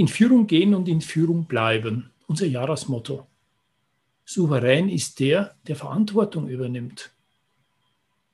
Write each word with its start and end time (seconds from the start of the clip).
In 0.00 0.08
Führung 0.08 0.46
gehen 0.46 0.74
und 0.74 0.88
in 0.88 1.02
Führung 1.02 1.44
bleiben. 1.44 2.10
Unser 2.26 2.46
Jahresmotto. 2.46 3.26
Souverän 4.24 4.88
ist 4.88 5.20
der, 5.20 5.54
der 5.66 5.76
Verantwortung 5.76 6.48
übernimmt. 6.48 7.10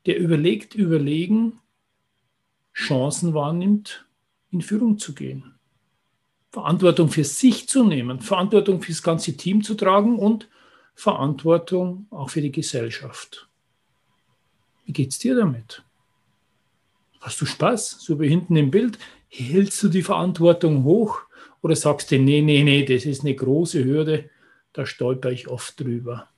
Der 0.06 0.16
überlegt, 0.16 0.76
überlegen, 0.76 1.58
Chancen 2.72 3.34
wahrnimmt, 3.34 4.06
in 4.52 4.60
Führung 4.60 5.00
zu 5.00 5.12
gehen. 5.12 5.56
Verantwortung 6.52 7.08
für 7.08 7.24
sich 7.24 7.68
zu 7.68 7.82
nehmen, 7.82 8.20
Verantwortung 8.20 8.80
für 8.80 8.92
das 8.92 9.02
ganze 9.02 9.36
Team 9.36 9.64
zu 9.64 9.74
tragen 9.74 10.20
und 10.20 10.48
Verantwortung 10.94 12.06
auch 12.10 12.30
für 12.30 12.42
die 12.42 12.52
Gesellschaft. 12.52 13.48
Wie 14.84 14.92
geht's 14.92 15.18
dir 15.18 15.34
damit? 15.34 15.82
Hast 17.18 17.40
du 17.40 17.44
Spaß? 17.44 17.96
So 17.98 18.20
wie 18.20 18.28
hinten 18.28 18.54
im 18.54 18.70
Bild. 18.70 19.00
Hältst 19.26 19.82
du 19.82 19.88
die 19.88 20.04
Verantwortung 20.04 20.84
hoch? 20.84 21.25
Oder 21.62 21.76
sagst 21.76 22.10
du, 22.10 22.18
nee, 22.18 22.42
nee, 22.42 22.62
nee, 22.62 22.84
das 22.84 23.04
ist 23.04 23.22
eine 23.22 23.34
große 23.34 23.84
Hürde, 23.84 24.30
da 24.72 24.86
stolper 24.86 25.30
ich 25.30 25.48
oft 25.48 25.80
drüber. 25.80 26.28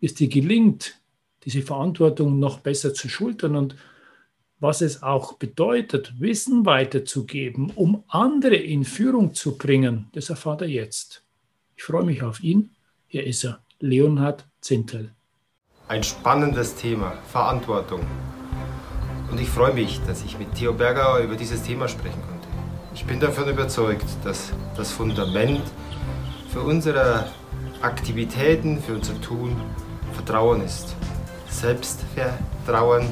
Es 0.00 0.14
dir 0.14 0.28
gelingt, 0.28 1.00
diese 1.44 1.62
Verantwortung 1.62 2.38
noch 2.38 2.60
besser 2.60 2.94
zu 2.94 3.08
schultern 3.08 3.56
und 3.56 3.76
was 4.58 4.82
es 4.82 5.02
auch 5.02 5.34
bedeutet, 5.34 6.20
Wissen 6.20 6.66
weiterzugeben, 6.66 7.70
um 7.74 8.04
andere 8.08 8.56
in 8.56 8.84
Führung 8.84 9.32
zu 9.32 9.56
bringen, 9.56 10.08
das 10.12 10.28
erfahrt 10.28 10.60
er 10.60 10.68
jetzt. 10.68 11.24
Ich 11.76 11.82
freue 11.82 12.04
mich 12.04 12.22
auf 12.22 12.42
ihn. 12.42 12.70
Hier 13.06 13.26
ist 13.26 13.44
er, 13.44 13.62
Leonhard 13.78 14.46
Zintel. 14.60 15.14
Ein 15.88 16.02
spannendes 16.02 16.74
Thema, 16.74 17.12
Verantwortung. 17.32 18.00
Und 19.30 19.40
ich 19.40 19.48
freue 19.48 19.72
mich, 19.72 19.98
dass 20.06 20.24
ich 20.24 20.38
mit 20.38 20.54
Theo 20.54 20.74
Berger 20.74 21.18
über 21.20 21.36
dieses 21.36 21.62
Thema 21.62 21.88
sprechen 21.88 22.20
konnte. 22.20 22.29
Ich 23.00 23.06
bin 23.06 23.18
davon 23.18 23.48
überzeugt, 23.48 24.04
dass 24.24 24.52
das 24.76 24.92
Fundament 24.92 25.62
für 26.52 26.60
unsere 26.60 27.24
Aktivitäten, 27.80 28.80
für 28.82 28.92
unser 28.92 29.18
Tun 29.22 29.56
Vertrauen 30.12 30.62
ist. 30.62 30.94
Selbstvertrauen 31.48 33.06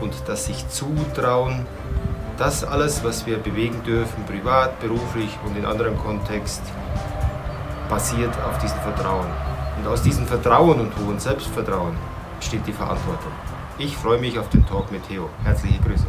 und 0.00 0.14
das 0.26 0.46
sich 0.46 0.68
zutrauen, 0.68 1.66
das 2.38 2.62
alles, 2.62 3.02
was 3.02 3.26
wir 3.26 3.38
bewegen 3.38 3.82
dürfen, 3.82 4.24
privat, 4.26 4.78
beruflich 4.78 5.36
und 5.44 5.56
in 5.56 5.64
anderen 5.64 5.98
Kontext, 5.98 6.62
basiert 7.88 8.32
auf 8.48 8.58
diesem 8.58 8.78
Vertrauen. 8.78 9.26
Und 9.76 9.88
aus 9.88 10.02
diesem 10.02 10.24
Vertrauen 10.24 10.78
und 10.78 10.96
hohen 10.98 11.18
Selbstvertrauen 11.18 11.96
entsteht 12.36 12.64
die 12.64 12.72
Verantwortung. 12.72 13.32
Ich 13.76 13.96
freue 13.96 14.20
mich 14.20 14.38
auf 14.38 14.48
den 14.50 14.64
Talk 14.64 14.92
mit 14.92 15.06
Theo. 15.08 15.28
Herzliche 15.42 15.80
Grüße. 15.82 16.06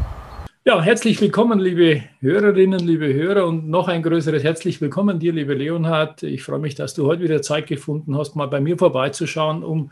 Ja, 0.68 0.82
herzlich 0.82 1.22
willkommen, 1.22 1.60
liebe 1.60 2.02
Hörerinnen, 2.22 2.80
liebe 2.80 3.14
Hörer 3.14 3.46
und 3.46 3.70
noch 3.70 3.88
ein 3.88 4.02
größeres 4.02 4.44
herzlich 4.44 4.82
willkommen 4.82 5.20
dir, 5.20 5.32
liebe 5.32 5.54
Leonhard. 5.54 6.24
Ich 6.24 6.42
freue 6.42 6.58
mich, 6.58 6.74
dass 6.74 6.96
du 6.96 7.06
heute 7.06 7.22
wieder 7.22 7.44
Zeit 7.44 7.68
gefunden 7.68 8.18
hast, 8.18 8.36
mal 8.36 8.48
bei 8.48 8.60
mir 8.60 8.76
vorbeizuschauen, 8.76 9.64
um 9.64 9.92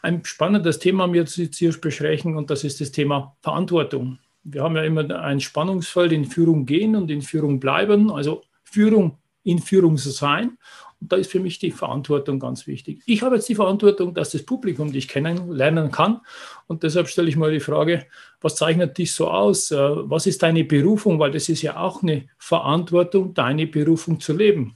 ein 0.00 0.24
spannendes 0.24 0.78
Thema 0.78 1.08
mit 1.08 1.36
dir 1.36 1.72
zu 1.72 1.78
besprechen 1.78 2.38
und 2.38 2.48
das 2.48 2.64
ist 2.64 2.80
das 2.80 2.90
Thema 2.90 3.36
Verantwortung. 3.42 4.18
Wir 4.44 4.62
haben 4.62 4.76
ja 4.76 4.84
immer 4.84 5.14
ein 5.20 5.40
Spannungsfeld 5.40 6.10
in 6.12 6.24
Führung 6.24 6.64
gehen 6.64 6.96
und 6.96 7.10
in 7.10 7.20
Führung 7.20 7.60
bleiben, 7.60 8.10
also 8.10 8.40
Führung 8.62 9.18
in 9.42 9.58
Führung 9.58 9.98
zu 9.98 10.08
sein 10.08 10.56
da 11.08 11.16
ist 11.16 11.30
für 11.30 11.40
mich 11.40 11.58
die 11.58 11.70
Verantwortung 11.70 12.38
ganz 12.38 12.66
wichtig. 12.66 13.02
Ich 13.06 13.22
habe 13.22 13.36
jetzt 13.36 13.48
die 13.48 13.54
Verantwortung, 13.54 14.14
dass 14.14 14.30
das 14.30 14.42
Publikum 14.42 14.92
dich 14.92 15.08
kennenlernen 15.08 15.90
kann. 15.90 16.20
Und 16.66 16.82
deshalb 16.82 17.08
stelle 17.08 17.28
ich 17.28 17.36
mal 17.36 17.52
die 17.52 17.60
Frage, 17.60 18.06
was 18.40 18.56
zeichnet 18.56 18.96
dich 18.98 19.12
so 19.12 19.28
aus? 19.28 19.70
Äh, 19.70 19.76
was 19.76 20.26
ist 20.26 20.42
deine 20.42 20.64
Berufung? 20.64 21.18
Weil 21.18 21.30
das 21.30 21.48
ist 21.48 21.62
ja 21.62 21.76
auch 21.76 22.02
eine 22.02 22.24
Verantwortung, 22.38 23.34
deine 23.34 23.66
Berufung 23.66 24.20
zu 24.20 24.32
leben. 24.32 24.74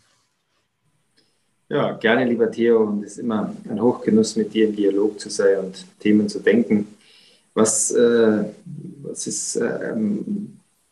Ja, 1.69 1.93
gerne, 1.93 2.25
lieber 2.25 2.51
Theo. 2.51 2.85
Und 2.85 3.05
es 3.05 3.13
ist 3.13 3.19
immer 3.19 3.55
ein 3.69 3.81
Hochgenuss, 3.81 4.37
mit 4.37 4.55
dir 4.55 4.69
im 4.69 4.77
Dialog 4.77 5.21
zu 5.21 5.29
sein 5.31 5.59
und 5.59 5.85
Themen 6.01 6.29
zu 6.29 6.41
denken. 6.41 6.89
Was, 7.55 7.91
äh, 7.91 8.45
was 9.03 9.27
ist 9.27 9.57
äh, 9.57 9.95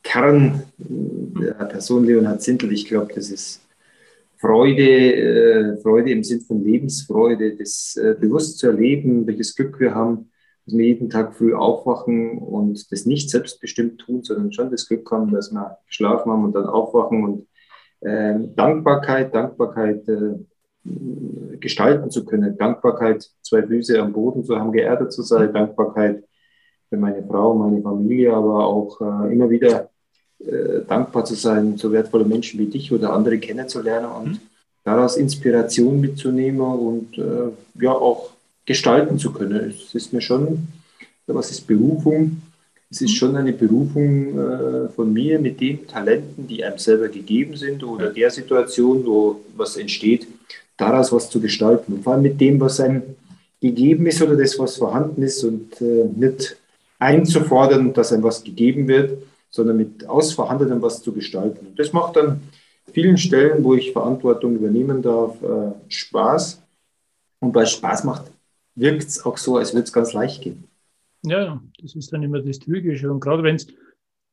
Kern 0.03 0.63
der 0.79 1.53
Person 1.53 2.05
Leonhard 2.05 2.43
Zintel? 2.43 2.73
Ich 2.73 2.87
glaube, 2.87 3.13
das 3.15 3.31
ist 3.31 3.61
Freude, 4.47 5.15
äh, 5.17 5.77
Freude 5.83 6.13
im 6.13 6.23
Sinn 6.23 6.41
von 6.41 6.63
Lebensfreude, 6.63 7.57
das 7.57 7.97
äh, 7.97 8.15
bewusst 8.15 8.59
zu 8.59 8.69
erleben, 8.69 9.27
welches 9.27 9.57
Glück 9.57 9.81
wir 9.81 9.93
haben, 9.93 10.31
dass 10.65 10.77
wir 10.77 10.87
jeden 10.87 11.11
Tag 11.11 11.35
früh 11.35 11.53
aufwachen 11.53 12.39
und 12.39 12.93
das 12.93 13.07
nicht 13.07 13.29
selbstbestimmt 13.29 13.99
tun, 13.99 14.23
sondern 14.23 14.53
schon 14.53 14.71
das 14.71 14.87
Glück 14.87 15.11
haben, 15.11 15.33
dass 15.33 15.51
wir 15.51 15.79
geschlafen 15.89 16.31
haben 16.31 16.45
und 16.45 16.55
dann 16.55 16.67
aufwachen 16.67 17.25
und 17.25 17.49
äh, 18.03 18.39
Dankbarkeit, 18.55 19.35
Dankbarkeit 19.35 20.09
äh, 20.09 20.37
gestalten 21.59 22.11
zu 22.11 22.25
können, 22.25 22.57
Dankbarkeit, 22.57 23.29
zwei 23.43 23.67
Füße 23.67 24.01
am 24.01 24.13
Boden 24.13 24.45
zu 24.45 24.57
haben, 24.57 24.71
geerdet 24.71 25.13
zu 25.13 25.23
sein, 25.23 25.53
Dankbarkeit 25.53 26.23
für 26.89 26.97
meine 26.97 27.27
Frau, 27.27 27.55
meine 27.55 27.83
Familie, 27.83 28.33
aber 28.33 28.65
auch 28.65 29.01
äh, 29.01 29.33
immer 29.33 29.51
wieder 29.51 29.91
äh, 30.39 30.85
dankbar 30.87 31.25
zu 31.25 31.35
sein, 31.35 31.77
so 31.77 31.91
wertvolle 31.93 32.25
Menschen 32.25 32.61
wie 32.61 32.67
dich 32.67 32.93
oder 32.93 33.13
andere 33.13 33.39
kennenzulernen 33.39 34.11
und 34.11 34.29
mhm. 34.29 34.41
daraus 34.85 35.17
Inspiration 35.17 36.01
mitzunehmen 36.01 36.61
und 36.61 37.19
äh, 37.19 37.83
ja 37.83 37.93
auch 37.93 38.31
gestalten 38.67 39.19
zu 39.19 39.33
können. 39.33 39.71
Es 39.71 39.95
ist 39.95 40.13
mir 40.13 40.21
schon, 40.21 40.69
was 41.27 41.51
ist 41.51 41.67
Berufung? 41.67 42.43
Es 42.91 43.01
ist 43.01 43.13
mhm. 43.13 43.15
schon 43.15 43.37
eine 43.37 43.53
Berufung 43.53 44.39
äh, 44.39 44.89
von 44.91 45.13
mir 45.13 45.39
mit 45.39 45.61
den 45.61 45.87
Talenten, 45.87 46.47
die 46.47 46.63
einem 46.65 46.79
selber 46.79 47.09
gegeben 47.09 47.57
sind 47.57 47.83
oder 47.83 48.11
der 48.11 48.31
Situation, 48.31 49.05
wo 49.07 49.41
was 49.57 49.77
entsteht, 49.77 50.27
daraus 50.77 51.13
was 51.13 51.31
zu 51.31 51.41
gestalten. 51.41 51.95
Und 51.95 52.05
vor 52.05 52.13
allem 52.13 52.23
mit 52.23 52.41
dem, 52.41 52.61
was 52.61 52.79
einem 52.81 53.03
gegeben 53.61 54.07
ist 54.07 54.23
oder 54.23 54.37
das, 54.37 54.59
was 54.59 54.77
vorhanden 54.77 55.23
ist 55.23 55.43
und 55.43 55.81
äh, 55.81 56.05
nicht 56.15 56.57
einzufordern, 56.99 57.93
dass 57.93 58.13
einem 58.13 58.23
was 58.23 58.45
gegeben 58.45 58.87
wird, 58.89 59.19
sondern 59.57 59.77
mit 59.77 60.09
Ausverhandeltem 60.09 60.81
was 60.81 61.03
zu 61.03 61.13
gestalten. 61.13 61.75
Das 61.77 61.93
macht 61.93 62.17
dann 62.17 62.41
vielen 62.93 63.19
Stellen, 63.19 63.65
wo 63.65 63.75
ich 63.75 63.93
Verantwortung 63.93 64.55
übernehmen 64.55 65.03
darf, 65.03 65.43
äh, 65.43 65.73
Spaß. 65.89 66.63
Und 67.41 67.55
weil 67.55 67.65
es 67.65 67.73
Spaß 67.73 68.05
macht, 68.05 68.31
wirkt 68.75 69.09
es 69.09 69.25
auch 69.25 69.37
so, 69.37 69.57
als 69.57 69.75
würde 69.75 69.85
es 69.85 69.93
ganz 69.93 70.13
leicht 70.13 70.43
gehen. 70.43 70.65
Ja, 71.23 71.61
das 71.83 71.95
ist 71.95 72.13
dann 72.13 72.23
immer 72.23 72.41
das 72.41 72.59
Trügische. 72.59 73.11
Und 73.11 73.21
gerade 73.21 73.43
wenn 73.43 73.57
es 73.57 73.67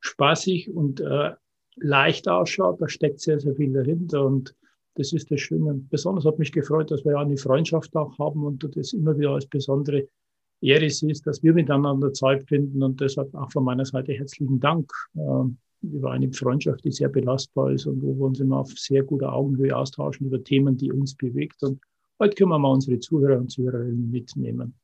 spaßig 0.00 0.74
und 0.74 1.00
äh, 1.00 1.32
leicht 1.76 2.28
ausschaut, 2.28 2.80
da 2.80 2.88
steckt 2.88 3.20
sehr, 3.20 3.40
sehr 3.40 3.54
viel 3.54 3.72
dahinter. 3.72 4.24
Und 4.24 4.54
das 4.94 5.12
ist 5.12 5.30
das 5.30 5.40
Schöne. 5.40 5.74
Besonders 5.90 6.24
hat 6.24 6.38
mich 6.38 6.52
gefreut, 6.52 6.90
dass 6.90 7.04
wir 7.04 7.12
ja 7.12 7.20
eine 7.20 7.36
Freundschaft 7.36 7.94
auch 7.96 8.18
haben 8.18 8.44
und 8.44 8.62
du 8.62 8.68
das 8.68 8.92
immer 8.92 9.18
wieder 9.18 9.30
als 9.30 9.46
besondere 9.46 10.08
Ehre 10.64 10.86
es 10.86 11.02
ist, 11.02 11.26
dass 11.26 11.42
wir 11.42 11.52
miteinander 11.52 12.12
Zeit 12.12 12.48
finden 12.48 12.82
und 12.82 13.00
deshalb 13.00 13.34
auch 13.34 13.52
von 13.52 13.64
meiner 13.64 13.84
Seite 13.84 14.14
herzlichen 14.14 14.60
Dank 14.60 14.90
äh, 15.14 15.44
über 15.82 16.12
eine 16.12 16.32
Freundschaft, 16.32 16.84
die 16.84 16.90
sehr 16.90 17.10
belastbar 17.10 17.72
ist 17.72 17.86
und 17.86 18.00
wo 18.02 18.14
wir 18.14 18.26
uns 18.26 18.40
immer 18.40 18.60
auf 18.60 18.70
sehr 18.72 19.02
guter 19.02 19.32
Augenhöhe 19.32 19.76
austauschen 19.76 20.26
über 20.26 20.42
Themen, 20.42 20.76
die 20.78 20.90
uns 20.90 21.14
bewegt. 21.14 21.62
Und 21.62 21.80
heute 22.18 22.34
können 22.34 22.50
wir 22.50 22.58
mal 22.58 22.72
unsere 22.72 22.98
Zuhörer 22.98 23.38
und 23.38 23.50
Zuhörerinnen 23.50 24.10
mitnehmen. 24.10 24.74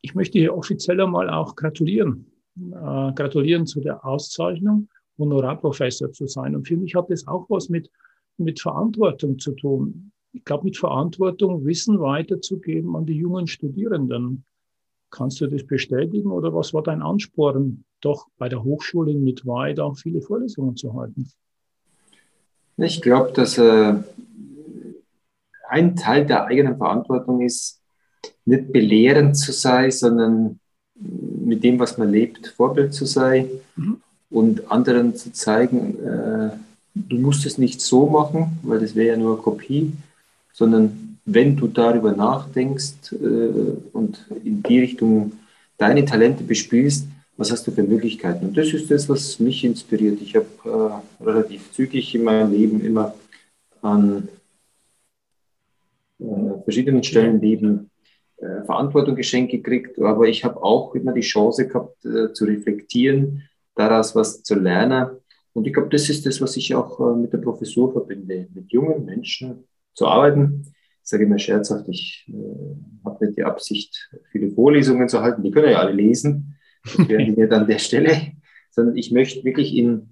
Ich 0.00 0.14
möchte 0.14 0.38
hier 0.38 0.56
offiziell 0.56 1.00
einmal 1.00 1.28
auch 1.28 1.54
gratulieren. 1.54 2.32
Äh, 2.56 3.12
gratulieren 3.12 3.66
zu 3.66 3.80
der 3.80 4.04
Auszeichnung, 4.04 4.88
Honorarprofessor 5.18 6.12
zu 6.12 6.26
sein. 6.26 6.56
Und 6.56 6.66
für 6.66 6.78
mich 6.78 6.94
hat 6.94 7.10
das 7.10 7.26
auch 7.26 7.44
was 7.50 7.68
mit, 7.68 7.90
mit 8.38 8.58
Verantwortung 8.58 9.38
zu 9.38 9.52
tun. 9.52 10.12
Ich 10.32 10.44
glaube, 10.44 10.64
mit 10.64 10.78
Verantwortung 10.78 11.66
Wissen 11.66 12.00
weiterzugeben 12.00 12.96
an 12.96 13.04
die 13.04 13.16
jungen 13.16 13.46
Studierenden. 13.46 14.44
Kannst 15.12 15.42
du 15.42 15.46
das 15.46 15.64
bestätigen 15.64 16.30
oder 16.30 16.54
was 16.54 16.72
war 16.72 16.82
dein 16.82 17.02
Ansporn, 17.02 17.84
doch 18.00 18.28
bei 18.38 18.48
der 18.48 18.64
Hochschule 18.64 19.12
mit 19.12 19.46
auch 19.46 19.96
viele 19.96 20.22
Vorlesungen 20.22 20.74
zu 20.74 20.94
halten? 20.94 21.30
Ich 22.78 23.02
glaube, 23.02 23.30
dass 23.32 23.58
äh, 23.58 23.94
ein 25.68 25.96
Teil 25.96 26.24
der 26.26 26.46
eigenen 26.46 26.78
Verantwortung 26.78 27.42
ist, 27.42 27.80
nicht 28.46 28.72
belehrend 28.72 29.36
zu 29.36 29.52
sein, 29.52 29.90
sondern 29.90 30.58
mit 30.94 31.62
dem, 31.62 31.78
was 31.78 31.98
man 31.98 32.10
lebt, 32.10 32.48
Vorbild 32.48 32.94
zu 32.94 33.04
sein 33.04 33.50
mhm. 33.76 34.00
und 34.30 34.70
anderen 34.70 35.14
zu 35.14 35.30
zeigen, 35.30 35.98
äh, 36.04 36.50
du 36.94 37.18
musst 37.18 37.44
es 37.44 37.58
nicht 37.58 37.82
so 37.82 38.06
machen, 38.06 38.58
weil 38.62 38.80
das 38.80 38.94
wäre 38.94 39.08
ja 39.08 39.16
nur 39.16 39.42
Kopie, 39.42 39.92
sondern 40.54 41.11
wenn 41.24 41.56
du 41.56 41.68
darüber 41.68 42.12
nachdenkst 42.12 43.12
äh, 43.12 43.16
und 43.92 44.26
in 44.44 44.62
die 44.62 44.80
Richtung 44.80 45.32
deine 45.78 46.04
Talente 46.04 46.44
bespielst, 46.44 47.06
was 47.36 47.50
hast 47.50 47.66
du 47.66 47.70
für 47.70 47.82
Möglichkeiten? 47.82 48.46
Und 48.46 48.56
das 48.56 48.72
ist 48.72 48.90
das, 48.90 49.08
was 49.08 49.38
mich 49.40 49.64
inspiriert. 49.64 50.20
Ich 50.20 50.36
habe 50.36 51.02
äh, 51.20 51.24
relativ 51.24 51.72
zügig 51.72 52.14
in 52.14 52.24
meinem 52.24 52.52
Leben 52.52 52.84
immer 52.84 53.14
an 53.80 54.28
äh, 56.20 56.24
verschiedenen 56.64 57.02
Stellen 57.02 57.40
Leben 57.40 57.90
äh, 58.36 58.64
Verantwortung 58.64 59.16
geschenkt 59.16 59.52
gekriegt, 59.52 60.00
aber 60.00 60.26
ich 60.28 60.44
habe 60.44 60.62
auch 60.62 60.94
immer 60.94 61.12
die 61.12 61.20
Chance 61.20 61.68
gehabt 61.68 62.04
äh, 62.04 62.32
zu 62.32 62.44
reflektieren, 62.44 63.48
daraus 63.74 64.14
was 64.14 64.42
zu 64.42 64.54
lernen. 64.54 65.10
Und 65.52 65.66
ich 65.66 65.72
glaube, 65.72 65.90
das 65.90 66.08
ist 66.08 66.26
das, 66.26 66.40
was 66.40 66.56
ich 66.56 66.74
auch 66.74 66.98
äh, 67.00 67.16
mit 67.16 67.32
der 67.32 67.38
Professur 67.38 67.92
verbinde, 67.92 68.48
mit 68.54 68.72
jungen 68.72 69.04
Menschen 69.04 69.64
zu 69.94 70.06
arbeiten. 70.06 70.72
Ich 71.02 71.08
sage 71.08 71.24
immer 71.24 71.38
scherzhaft, 71.38 71.88
ich 71.88 72.26
äh, 72.28 73.04
habe 73.04 73.26
nicht 73.26 73.38
die 73.38 73.44
Absicht, 73.44 74.10
viele 74.30 74.50
Vorlesungen 74.50 75.08
zu 75.08 75.20
halten, 75.20 75.42
die 75.42 75.50
können 75.50 75.70
ja 75.70 75.78
alle 75.78 75.92
lesen, 75.92 76.56
das 76.84 76.94
die 77.06 77.16
nicht 77.36 77.52
an 77.52 77.66
der 77.66 77.78
Stelle, 77.78 78.32
sondern 78.70 78.96
ich 78.96 79.10
möchte 79.10 79.44
wirklich 79.44 79.76
in, 79.76 80.10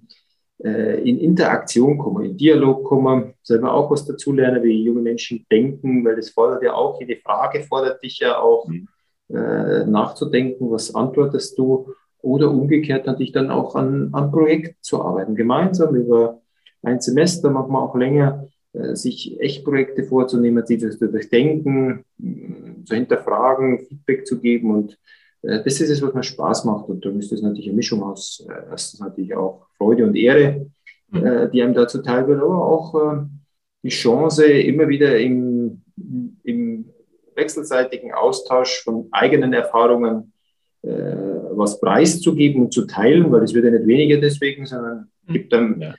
äh, 0.63 1.01
in 1.07 1.17
Interaktion 1.17 1.97
kommen, 1.97 2.25
in 2.25 2.37
Dialog 2.37 2.83
kommen, 2.83 3.33
selber 3.41 3.73
auch 3.73 3.89
was 3.89 4.05
dazulernen, 4.05 4.63
wie 4.63 4.83
junge 4.83 5.01
Menschen 5.01 5.45
denken, 5.51 6.03
weil 6.03 6.15
das 6.15 6.29
fordert 6.29 6.63
ja 6.63 6.73
auch, 6.73 6.99
jede 6.99 7.15
Frage 7.17 7.61
fordert 7.63 8.03
dich 8.03 8.19
ja 8.19 8.39
auch 8.39 8.67
mhm. 8.67 8.87
äh, 9.29 9.85
nachzudenken, 9.85 10.69
was 10.71 10.93
antwortest 10.93 11.57
du? 11.57 11.93
Oder 12.21 12.51
umgekehrt 12.51 13.07
natürlich 13.07 13.31
dann 13.31 13.49
auch 13.49 13.75
an, 13.75 14.09
an 14.13 14.31
Projekten 14.31 14.77
zu 14.81 15.01
arbeiten, 15.01 15.35
gemeinsam 15.35 15.95
über 15.95 16.41
ein 16.83 16.99
Semester, 16.99 17.49
manchmal 17.49 17.81
auch 17.81 17.95
länger, 17.95 18.47
äh, 18.73 18.95
sich 18.95 19.39
Echtprojekte 19.39 20.03
vorzunehmen, 20.03 20.65
sie 20.65 20.77
zu 20.77 21.09
durchdenken, 21.09 22.05
zu 22.85 22.95
hinterfragen, 22.95 23.79
Feedback 23.79 24.25
zu 24.25 24.39
geben 24.39 24.71
und 24.71 24.97
äh, 25.41 25.63
das 25.63 25.81
ist 25.81 25.89
es, 25.89 26.01
was 26.01 26.13
mir 26.13 26.23
Spaß 26.23 26.65
macht. 26.65 26.89
Und 26.89 27.03
darum 27.03 27.19
ist 27.19 27.31
das 27.31 27.41
natürlich 27.41 27.67
eine 27.67 27.75
Mischung 27.75 28.03
aus, 28.03 28.45
äh, 28.47 28.69
erstens 28.69 28.99
natürlich 28.99 29.35
auch 29.35 29.67
Freude 29.77 30.05
und 30.05 30.15
Ehre, 30.15 30.67
mhm. 31.09 31.25
äh, 31.25 31.49
die 31.49 31.61
einem 31.61 31.73
dazu 31.73 32.01
teil 32.01 32.27
wird, 32.27 32.41
aber 32.41 32.65
auch 32.65 33.23
die 33.83 33.89
Chance, 33.89 34.45
immer 34.45 34.87
wieder 34.87 35.19
im, 35.19 35.81
im 36.43 36.85
wechselseitigen 37.35 38.13
Austausch 38.13 38.83
von 38.83 39.07
eigenen 39.11 39.53
Erfahrungen 39.53 40.33
was 40.83 41.79
preiszugeben 41.79 42.63
und 42.63 42.73
zu 42.73 42.87
teilen, 42.87 43.31
weil 43.31 43.43
es 43.43 43.53
wird 43.53 43.65
ja 43.65 43.71
nicht 43.71 43.85
weniger 43.85 44.19
deswegen, 44.19 44.65
sondern 44.65 45.11
mhm. 45.27 45.33
gibt 45.33 45.53
einem 45.53 45.79
ja. 45.79 45.95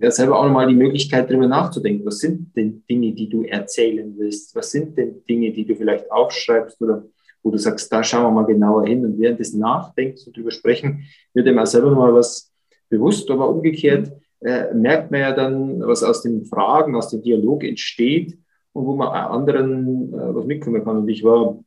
Ja 0.00 0.10
selber 0.10 0.38
auch 0.38 0.44
nochmal 0.44 0.68
die 0.68 0.74
Möglichkeit, 0.74 1.30
darüber 1.30 1.46
nachzudenken. 1.46 2.04
Was 2.06 2.18
sind 2.18 2.54
denn 2.56 2.82
Dinge, 2.88 3.12
die 3.12 3.28
du 3.28 3.42
erzählen 3.44 4.14
willst? 4.16 4.54
Was 4.54 4.70
sind 4.70 4.96
denn 4.96 5.24
Dinge, 5.28 5.52
die 5.52 5.64
du 5.64 5.74
vielleicht 5.74 6.10
aufschreibst 6.10 6.80
oder 6.82 7.04
wo 7.42 7.50
du 7.50 7.58
sagst, 7.58 7.90
da 7.92 8.02
schauen 8.04 8.24
wir 8.24 8.30
mal 8.30 8.46
genauer 8.46 8.86
hin 8.86 9.04
und 9.04 9.18
während 9.18 9.40
des 9.40 9.54
Nachdenkens 9.54 10.26
und 10.26 10.36
drüber 10.36 10.50
sprechen, 10.50 11.04
wird 11.32 11.48
auch 11.56 11.66
selber 11.66 11.90
mal 11.92 12.12
was 12.14 12.52
bewusst, 12.88 13.30
aber 13.30 13.48
umgekehrt 13.48 14.12
äh, 14.40 14.74
merkt 14.74 15.10
man 15.10 15.20
ja 15.20 15.32
dann, 15.32 15.80
was 15.80 16.02
aus 16.02 16.22
den 16.22 16.44
Fragen, 16.44 16.94
aus 16.96 17.08
dem 17.08 17.22
Dialog 17.22 17.64
entsteht 17.64 18.38
und 18.72 18.86
wo 18.86 18.94
man 18.94 19.08
anderen 19.08 20.12
äh, 20.12 20.34
was 20.34 20.44
mitkommen 20.44 20.84
kann. 20.84 20.98
Und 20.98 21.08
ich 21.08 21.24
war 21.24 21.62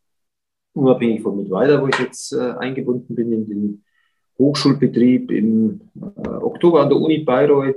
unabhängig 0.73 1.21
von 1.21 1.37
Mitweiter, 1.37 1.81
wo 1.81 1.87
ich 1.87 1.99
jetzt 1.99 2.33
äh, 2.33 2.53
eingebunden 2.57 3.15
bin 3.15 3.31
in 3.31 3.47
den 3.47 3.83
Hochschulbetrieb 4.37 5.31
im 5.31 5.81
äh, 5.95 6.27
Oktober 6.27 6.81
an 6.81 6.89
der 6.89 6.99
Uni 6.99 7.19
Bayreuth, 7.19 7.75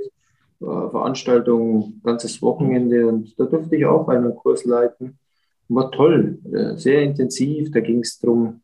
Veranstaltung 0.58 2.00
ganzes 2.02 2.40
Wochenende 2.42 3.06
und 3.06 3.38
da 3.38 3.44
durfte 3.44 3.76
ich 3.76 3.84
auch 3.84 4.08
einen 4.08 4.34
Kurs 4.34 4.64
leiten 4.64 5.18
war 5.68 5.90
toll, 5.90 6.38
äh, 6.52 6.76
sehr 6.76 7.02
intensiv. 7.02 7.70
Da 7.70 7.80
ging 7.80 8.00
es 8.00 8.18
darum, 8.18 8.62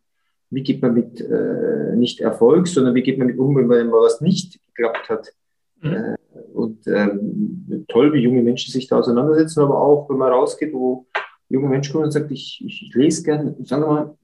wie 0.50 0.62
geht 0.62 0.82
man 0.82 0.94
mit 0.94 1.20
äh, 1.20 1.96
nicht 1.96 2.20
Erfolg, 2.20 2.68
sondern 2.68 2.94
wie 2.94 3.02
geht 3.02 3.18
man 3.18 3.26
mit 3.26 3.38
um, 3.38 3.56
wenn 3.56 3.66
mal 3.66 4.02
was 4.02 4.20
nicht 4.20 4.60
geklappt 4.66 5.08
hat. 5.08 5.32
Mhm. 5.80 5.92
Äh, 5.92 6.16
und 6.52 6.86
ähm, 6.86 7.84
toll, 7.88 8.12
wie 8.12 8.20
junge 8.20 8.42
Menschen 8.42 8.72
sich 8.72 8.86
da 8.86 8.98
auseinandersetzen, 8.98 9.60
aber 9.60 9.80
auch, 9.80 10.08
wenn 10.08 10.18
man 10.18 10.32
rausgeht, 10.32 10.72
wo 10.72 11.06
junge 11.48 11.68
Menschen 11.68 11.92
kommen 11.92 12.04
und 12.04 12.12
sagen, 12.12 12.32
ich, 12.32 12.62
ich, 12.64 12.88
ich 12.88 12.94
lese 12.94 13.22
gerne, 13.22 13.56
sagen 13.64 13.82
wir 13.82 13.88
mal, 13.88 14.18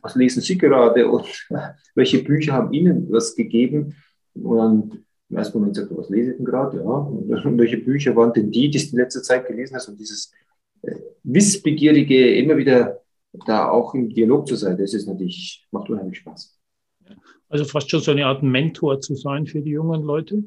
was 0.00 0.14
lesen 0.14 0.42
Sie 0.42 0.58
gerade 0.58 1.08
und 1.08 1.26
welche 1.94 2.22
Bücher 2.22 2.52
haben 2.52 2.72
Ihnen 2.72 3.10
was 3.10 3.34
gegeben? 3.34 3.94
Und 4.34 5.04
im 5.32 5.38
ersten 5.38 5.58
Moment 5.58 5.76
sagt, 5.76 5.96
was 5.96 6.10
lese 6.10 6.32
ich 6.32 6.36
denn 6.36 6.44
gerade? 6.44 6.76
Ja, 6.76 6.84
und 6.84 7.58
welche 7.58 7.78
Bücher 7.78 8.14
waren 8.14 8.34
denn 8.34 8.50
die, 8.50 8.68
die 8.68 8.78
du 8.78 8.92
in 8.92 8.98
letzter 8.98 9.22
Zeit 9.22 9.46
gelesen 9.46 9.74
hast? 9.74 9.88
Und 9.88 9.98
dieses 9.98 10.30
Wissbegierige 11.22 12.34
immer 12.36 12.58
wieder 12.58 13.00
da 13.46 13.70
auch 13.70 13.94
im 13.94 14.10
Dialog 14.10 14.46
zu 14.46 14.56
sein, 14.56 14.76
das 14.76 14.92
ist 14.92 15.06
natürlich, 15.08 15.66
macht 15.70 15.88
unheimlich 15.88 16.18
Spaß. 16.18 16.60
Also 17.48 17.64
fast 17.64 17.90
schon 17.90 18.00
so 18.00 18.10
eine 18.10 18.26
Art 18.26 18.42
Mentor 18.42 19.00
zu 19.00 19.14
sein 19.14 19.46
für 19.46 19.62
die 19.62 19.70
jungen 19.70 20.02
Leute. 20.02 20.44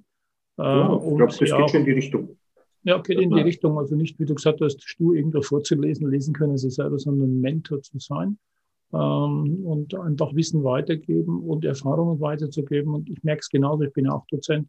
Ja, 0.58 0.96
ich 0.96 1.02
glaube, 1.02 1.26
das 1.26 1.40
geht 1.40 1.52
auch, 1.52 1.68
schon 1.68 1.80
in 1.80 1.86
die 1.86 1.92
Richtung. 1.92 2.38
Ja, 2.84 3.02
geht 3.02 3.20
in 3.20 3.32
die 3.32 3.42
Richtung. 3.42 3.80
Also 3.80 3.96
nicht, 3.96 4.20
wie 4.20 4.26
du 4.26 4.36
gesagt 4.36 4.62
hast, 4.62 4.78
du 5.00 5.14
irgendwo 5.14 5.42
vorzulesen, 5.42 6.12
lesen 6.12 6.36
können 6.36 6.58
sie 6.60 6.70
selber, 6.70 7.00
sondern 7.00 7.42
Mentor 7.42 7.82
zu 7.82 7.98
sein 7.98 8.38
ähm, 8.96 9.66
und 9.66 9.94
einfach 9.96 10.34
Wissen 10.34 10.64
weitergeben 10.64 11.42
und 11.42 11.66
Erfahrungen 11.66 12.20
weiterzugeben. 12.22 12.94
Und 12.94 13.10
ich 13.10 13.22
merke 13.24 13.42
es 13.42 13.50
genauso, 13.50 13.84
ich 13.84 13.94
bin 13.94 14.08
auch 14.08 14.26
Dozent, 14.28 14.68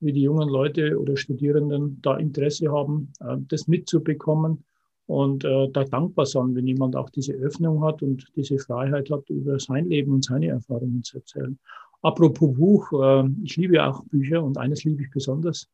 wie 0.00 0.12
die 0.12 0.22
jungen 0.22 0.48
Leute 0.48 0.98
oder 0.98 1.16
Studierenden 1.16 2.00
da 2.02 2.16
Interesse 2.16 2.72
haben, 2.72 3.12
äh, 3.20 3.36
das 3.48 3.68
mitzubekommen 3.68 4.64
und 5.06 5.44
äh, 5.44 5.68
da 5.70 5.84
dankbar 5.84 6.26
sein, 6.26 6.54
wenn 6.54 6.66
jemand 6.66 6.96
auch 6.96 7.10
diese 7.10 7.34
Öffnung 7.34 7.82
hat 7.84 8.02
und 8.02 8.26
diese 8.36 8.58
Freiheit 8.58 9.10
hat, 9.10 9.28
über 9.30 9.58
sein 9.60 9.86
Leben 9.86 10.12
und 10.14 10.24
seine 10.24 10.48
Erfahrungen 10.48 11.02
zu 11.02 11.18
erzählen. 11.18 11.58
Apropos 12.02 12.54
Buch, 12.54 12.92
äh, 12.92 13.28
ich 13.44 13.56
liebe 13.56 13.84
auch 13.84 14.02
Bücher 14.04 14.42
und 14.42 14.58
eines 14.58 14.84
liebe 14.84 15.02
ich 15.02 15.10
besonders, 15.10 15.68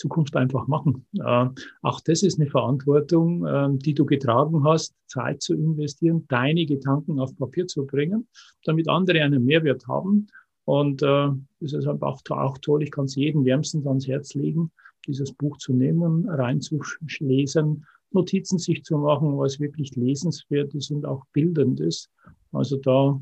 Zukunft 0.00 0.34
einfach 0.36 0.66
machen. 0.66 1.06
Äh, 1.18 1.48
auch 1.82 2.00
das 2.00 2.22
ist 2.22 2.40
eine 2.40 2.48
Verantwortung, 2.48 3.44
äh, 3.46 3.68
die 3.72 3.94
du 3.94 4.06
getragen 4.06 4.64
hast, 4.64 4.94
Zeit 5.06 5.42
zu 5.42 5.54
investieren, 5.54 6.24
deine 6.28 6.64
Gedanken 6.64 7.20
auf 7.20 7.36
Papier 7.36 7.66
zu 7.66 7.86
bringen, 7.86 8.26
damit 8.64 8.88
andere 8.88 9.22
einen 9.22 9.44
Mehrwert 9.44 9.86
haben. 9.86 10.28
Und 10.64 11.02
äh, 11.02 11.28
ist 11.60 11.74
einfach 11.74 12.00
auch, 12.00 12.22
auch 12.30 12.58
toll. 12.58 12.82
Ich 12.82 12.90
kann 12.90 13.04
es 13.04 13.16
jedem 13.16 13.44
wärmstens 13.44 13.86
ans 13.86 14.06
Herz 14.06 14.34
legen, 14.34 14.70
dieses 15.06 15.32
Buch 15.32 15.56
zu 15.58 15.72
nehmen, 15.72 16.28
reinzulesen 16.28 17.84
Notizen 18.12 18.58
sich 18.58 18.82
zu 18.84 18.98
machen, 18.98 19.38
was 19.38 19.60
wirklich 19.60 19.94
lesenswert 19.96 20.74
ist 20.74 20.90
und 20.90 21.06
auch 21.06 21.24
bildend 21.32 21.80
ist. 21.80 22.10
Also 22.52 22.76
da, 22.76 23.20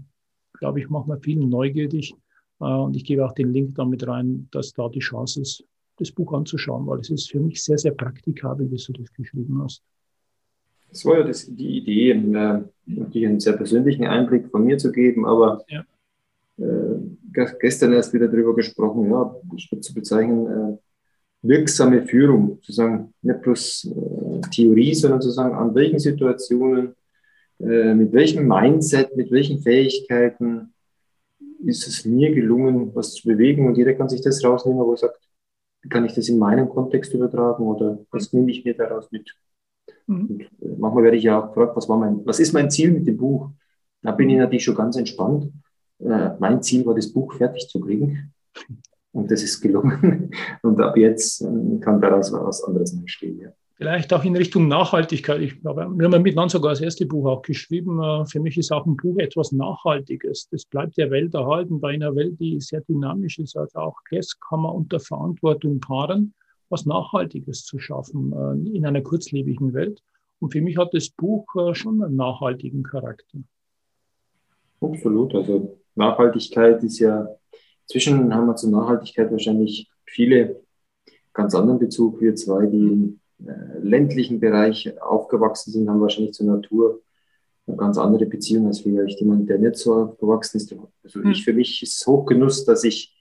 glaube 0.58 0.80
ich, 0.80 0.88
machen 0.88 1.08
wir 1.08 1.18
vielen 1.18 1.48
neugierig. 1.48 2.14
Äh, 2.60 2.64
und 2.64 2.96
ich 2.96 3.04
gebe 3.04 3.24
auch 3.24 3.32
den 3.32 3.52
Link 3.52 3.74
damit 3.74 4.06
rein, 4.06 4.48
dass 4.50 4.72
da 4.72 4.88
die 4.88 5.00
Chance 5.00 5.42
ist, 5.42 5.64
das 5.98 6.12
Buch 6.12 6.32
anzuschauen, 6.32 6.86
weil 6.86 7.00
es 7.00 7.10
ist 7.10 7.30
für 7.30 7.40
mich 7.40 7.62
sehr, 7.62 7.78
sehr 7.78 7.92
praktikabel, 7.92 8.70
wie 8.70 8.76
du 8.76 8.92
das 8.92 9.12
geschrieben 9.12 9.62
hast. 9.62 9.82
Das 10.90 11.04
war 11.04 11.18
ja 11.18 11.24
das, 11.24 11.46
die 11.46 11.78
Idee, 11.78 12.10
äh, 12.12 12.62
natürlich 12.86 13.28
einen 13.28 13.40
sehr 13.40 13.52
persönlichen 13.54 14.06
Einblick 14.06 14.50
von 14.50 14.64
mir 14.64 14.78
zu 14.78 14.90
geben, 14.90 15.26
aber 15.26 15.62
ja. 15.68 15.84
äh, 16.58 17.44
gestern 17.60 17.92
erst 17.92 18.14
wieder 18.14 18.28
darüber 18.28 18.54
gesprochen, 18.54 19.10
ja, 19.10 19.34
ich 19.56 19.70
würde 19.70 19.82
zu 19.82 19.92
bezeichnen, 19.92 20.46
äh, 20.46 20.78
wirksame 21.42 22.02
Führung, 22.06 22.58
sozusagen 22.62 23.12
nicht 23.22 23.42
bloß 23.42 23.92
äh, 23.94 24.40
Theorie, 24.50 24.94
sondern 24.94 25.20
sozusagen 25.20 25.54
an 25.54 25.74
welchen 25.74 25.98
Situationen, 25.98 26.94
äh, 27.60 27.94
mit 27.94 28.12
welchem 28.12 28.48
Mindset, 28.48 29.14
mit 29.16 29.30
welchen 29.30 29.60
Fähigkeiten 29.60 30.72
ist 31.64 31.86
es 31.86 32.04
mir 32.04 32.34
gelungen, 32.34 32.94
was 32.94 33.14
zu 33.14 33.28
bewegen 33.28 33.66
und 33.66 33.76
jeder 33.76 33.94
kann 33.94 34.08
sich 34.08 34.20
das 34.20 34.42
rausnehmen, 34.44 34.80
wo 34.80 34.92
er 34.92 34.96
sagt, 34.96 35.27
kann 35.88 36.04
ich 36.04 36.14
das 36.14 36.28
in 36.28 36.38
meinem 36.38 36.68
Kontext 36.68 37.12
übertragen 37.14 37.64
oder 37.64 37.98
was 38.10 38.32
nehme 38.32 38.50
ich 38.50 38.64
mir 38.64 38.74
daraus 38.74 39.10
mit? 39.10 39.34
Mhm. 40.06 40.40
Äh, 40.40 40.76
manchmal 40.78 41.04
werde 41.04 41.16
ich 41.16 41.24
ja 41.24 41.40
auch 41.40 41.48
gefragt, 41.48 41.76
was, 41.76 41.88
war 41.88 41.98
mein, 41.98 42.24
was 42.24 42.40
ist 42.40 42.52
mein 42.52 42.70
Ziel 42.70 42.90
mit 42.92 43.06
dem 43.06 43.16
Buch? 43.16 43.50
Da 44.02 44.12
bin 44.12 44.30
ich 44.30 44.38
natürlich 44.38 44.64
schon 44.64 44.74
ganz 44.74 44.96
entspannt. 44.96 45.52
Äh, 46.00 46.30
mein 46.38 46.62
Ziel 46.62 46.84
war, 46.86 46.94
das 46.94 47.12
Buch 47.12 47.34
fertig 47.34 47.68
zu 47.68 47.80
kriegen. 47.80 48.32
Und 49.12 49.30
das 49.30 49.42
ist 49.42 49.60
gelungen. 49.60 50.30
Und 50.62 50.80
ab 50.80 50.96
jetzt 50.96 51.42
ähm, 51.42 51.80
kann 51.80 52.00
daraus 52.00 52.32
was 52.32 52.62
anderes 52.64 52.92
entstehen. 52.92 53.40
Ja. 53.40 53.50
Vielleicht 53.78 54.12
auch 54.12 54.24
in 54.24 54.36
Richtung 54.36 54.66
Nachhaltigkeit. 54.66 55.40
Ich 55.40 55.60
glaube, 55.60 55.86
wir 55.88 56.04
haben 56.10 56.22
miteinander 56.22 56.50
sogar 56.50 56.72
das 56.72 56.80
erste 56.80 57.06
Buch 57.06 57.26
auch 57.26 57.42
geschrieben. 57.42 58.02
Äh, 58.02 58.26
für 58.26 58.40
mich 58.40 58.58
ist 58.58 58.72
auch 58.72 58.84
ein 58.86 58.96
Buch 58.96 59.18
etwas 59.18 59.52
Nachhaltiges. 59.52 60.48
Das 60.50 60.64
bleibt 60.64 60.96
der 60.96 61.10
Welt 61.10 61.34
erhalten. 61.34 61.80
Bei 61.80 61.90
einer 61.94 62.14
Welt, 62.16 62.40
die 62.40 62.60
sehr 62.60 62.80
dynamisch 62.80 63.38
ist, 63.38 63.56
also 63.56 63.78
auch 63.78 63.96
das 64.10 64.38
kann 64.40 64.60
man 64.60 64.72
unter 64.72 64.98
Verantwortung 64.98 65.78
paaren, 65.78 66.34
was 66.68 66.86
Nachhaltiges 66.86 67.64
zu 67.64 67.78
schaffen 67.78 68.32
äh, 68.32 68.76
in 68.76 68.84
einer 68.84 69.00
kurzlebigen 69.00 69.72
Welt. 69.72 70.02
Und 70.40 70.52
für 70.52 70.60
mich 70.60 70.76
hat 70.76 70.92
das 70.92 71.08
Buch 71.08 71.46
äh, 71.54 71.74
schon 71.74 72.02
einen 72.02 72.16
nachhaltigen 72.16 72.82
Charakter. 72.82 73.38
Absolut. 74.80 75.34
Also 75.34 75.78
Nachhaltigkeit 75.94 76.82
ist 76.82 76.98
ja 76.98 77.28
Inzwischen 77.88 78.34
haben 78.34 78.46
wir 78.46 78.56
zur 78.56 78.70
Nachhaltigkeit 78.70 79.30
wahrscheinlich 79.30 79.88
viele 80.04 80.60
ganz 81.32 81.54
anderen 81.54 81.78
Bezug. 81.78 82.20
Wir 82.20 82.34
zwei, 82.34 82.66
die 82.66 83.18
ländlichen 83.38 84.40
Bereich 84.40 85.00
aufgewachsen 85.00 85.72
sind, 85.72 85.88
haben 85.88 86.00
wahrscheinlich 86.00 86.34
zur 86.34 86.46
Natur 86.46 87.00
eine 87.66 87.76
ganz 87.76 87.98
andere 87.98 88.26
Beziehung 88.26 88.66
als 88.66 88.80
vielleicht 88.80 89.20
jemand, 89.20 89.48
der 89.48 89.58
nicht 89.58 89.76
so 89.76 89.94
aufgewachsen 89.94 90.56
ist. 90.56 90.74
Also 91.04 91.22
ich, 91.24 91.44
für 91.44 91.52
mich 91.52 91.82
ist 91.82 92.00
es 92.00 92.06
Hochgenuss, 92.06 92.64
dass 92.64 92.84
ich 92.84 93.14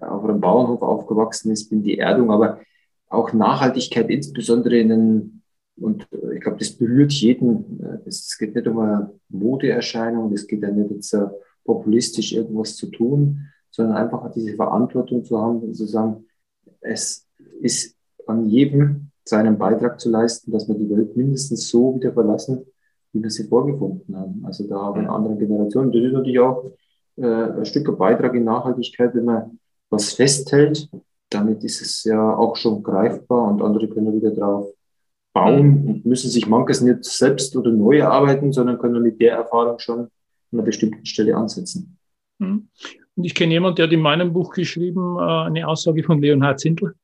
auf 0.00 0.24
einem 0.24 0.40
Bauernhof 0.40 0.82
aufgewachsen 0.82 1.52
ist, 1.52 1.70
bin 1.70 1.82
die 1.82 1.98
Erdung, 1.98 2.30
aber 2.30 2.60
auch 3.08 3.32
Nachhaltigkeit, 3.32 4.10
insbesondere 4.10 4.76
in 4.78 4.88
den, 4.88 5.42
und 5.76 6.08
ich 6.34 6.40
glaube, 6.40 6.58
das 6.58 6.72
berührt 6.72 7.12
jeden. 7.12 8.02
Es 8.04 8.36
geht 8.36 8.54
nicht 8.54 8.66
um 8.66 8.80
eine 8.80 9.12
Modeerscheinung, 9.28 10.32
es 10.32 10.46
geht 10.46 10.62
ja 10.62 10.70
nicht 10.70 10.90
jetzt 10.90 11.16
populistisch 11.64 12.32
irgendwas 12.32 12.76
zu 12.76 12.88
tun, 12.88 13.48
sondern 13.70 13.96
einfach 13.96 14.30
diese 14.32 14.54
Verantwortung 14.54 15.24
zu 15.24 15.40
haben 15.40 15.60
und 15.60 15.74
zu 15.74 15.86
sagen, 15.86 16.26
es 16.80 17.26
ist 17.60 17.96
an 18.26 18.48
jedem 18.48 19.10
seinen 19.24 19.58
Beitrag 19.58 20.00
zu 20.00 20.10
leisten, 20.10 20.52
dass 20.52 20.68
wir 20.68 20.74
die 20.74 20.90
Welt 20.90 21.16
mindestens 21.16 21.68
so 21.68 21.94
wieder 21.96 22.12
verlassen, 22.12 22.64
wie 23.12 23.22
wir 23.22 23.30
sie 23.30 23.44
vorgefunden 23.44 24.16
haben. 24.16 24.44
Also 24.44 24.68
da 24.68 24.76
haben 24.76 25.08
andere 25.08 25.36
Generationen. 25.36 25.92
Das 25.92 26.02
ist 26.02 26.12
natürlich 26.12 26.40
auch 26.40 26.72
äh, 27.16 27.26
ein 27.26 27.64
Stück 27.64 27.96
Beitrag 27.96 28.34
in 28.34 28.44
Nachhaltigkeit, 28.44 29.14
wenn 29.14 29.24
man 29.24 29.58
was 29.90 30.12
festhält. 30.12 30.88
Damit 31.30 31.64
ist 31.64 31.80
es 31.80 32.04
ja 32.04 32.36
auch 32.36 32.56
schon 32.56 32.82
greifbar 32.82 33.50
und 33.50 33.62
andere 33.62 33.88
können 33.88 34.14
wieder 34.14 34.30
drauf 34.30 34.68
bauen 35.32 35.88
und 35.88 36.06
müssen 36.06 36.30
sich 36.30 36.46
manches 36.46 36.80
nicht 36.80 37.04
selbst 37.04 37.56
oder 37.56 37.70
neu 37.70 37.98
erarbeiten, 37.98 38.52
sondern 38.52 38.78
können 38.78 39.02
mit 39.02 39.20
der 39.20 39.32
Erfahrung 39.32 39.78
schon 39.78 40.00
an 40.00 40.10
einer 40.52 40.62
bestimmten 40.62 41.04
Stelle 41.06 41.36
ansetzen. 41.36 41.98
Hm. 42.40 42.68
Und 43.16 43.24
ich 43.24 43.34
kenne 43.34 43.52
jemanden, 43.52 43.76
der 43.76 43.86
hat 43.86 43.92
in 43.92 44.00
meinem 44.00 44.32
Buch 44.32 44.52
geschrieben, 44.52 45.16
äh, 45.18 45.46
eine 45.46 45.66
Aussage 45.66 46.02
von 46.02 46.20
Leonhard 46.20 46.60
Zindl. 46.60 46.94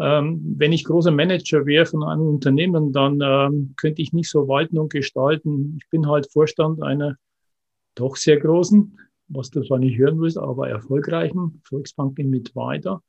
Ähm, 0.00 0.54
wenn 0.56 0.72
ich 0.72 0.84
großer 0.84 1.10
Manager 1.10 1.66
wäre 1.66 1.84
von 1.84 2.02
einem 2.02 2.26
Unternehmen, 2.26 2.92
dann 2.92 3.20
ähm, 3.22 3.74
könnte 3.76 4.00
ich 4.00 4.14
nicht 4.14 4.30
so 4.30 4.48
walten 4.48 4.78
und 4.78 4.90
gestalten. 4.90 5.78
Ich 5.78 5.90
bin 5.90 6.08
halt 6.08 6.32
Vorstand 6.32 6.82
einer 6.82 7.16
doch 7.94 8.16
sehr 8.16 8.38
großen, 8.38 8.98
was 9.28 9.50
du 9.50 9.62
zwar 9.62 9.78
nicht 9.78 9.98
hören 9.98 10.18
willst, 10.18 10.38
aber 10.38 10.70
erfolgreichen 10.70 11.60
Volksbanken 11.64 12.30
mit 12.30 12.56
weiter. 12.56 13.02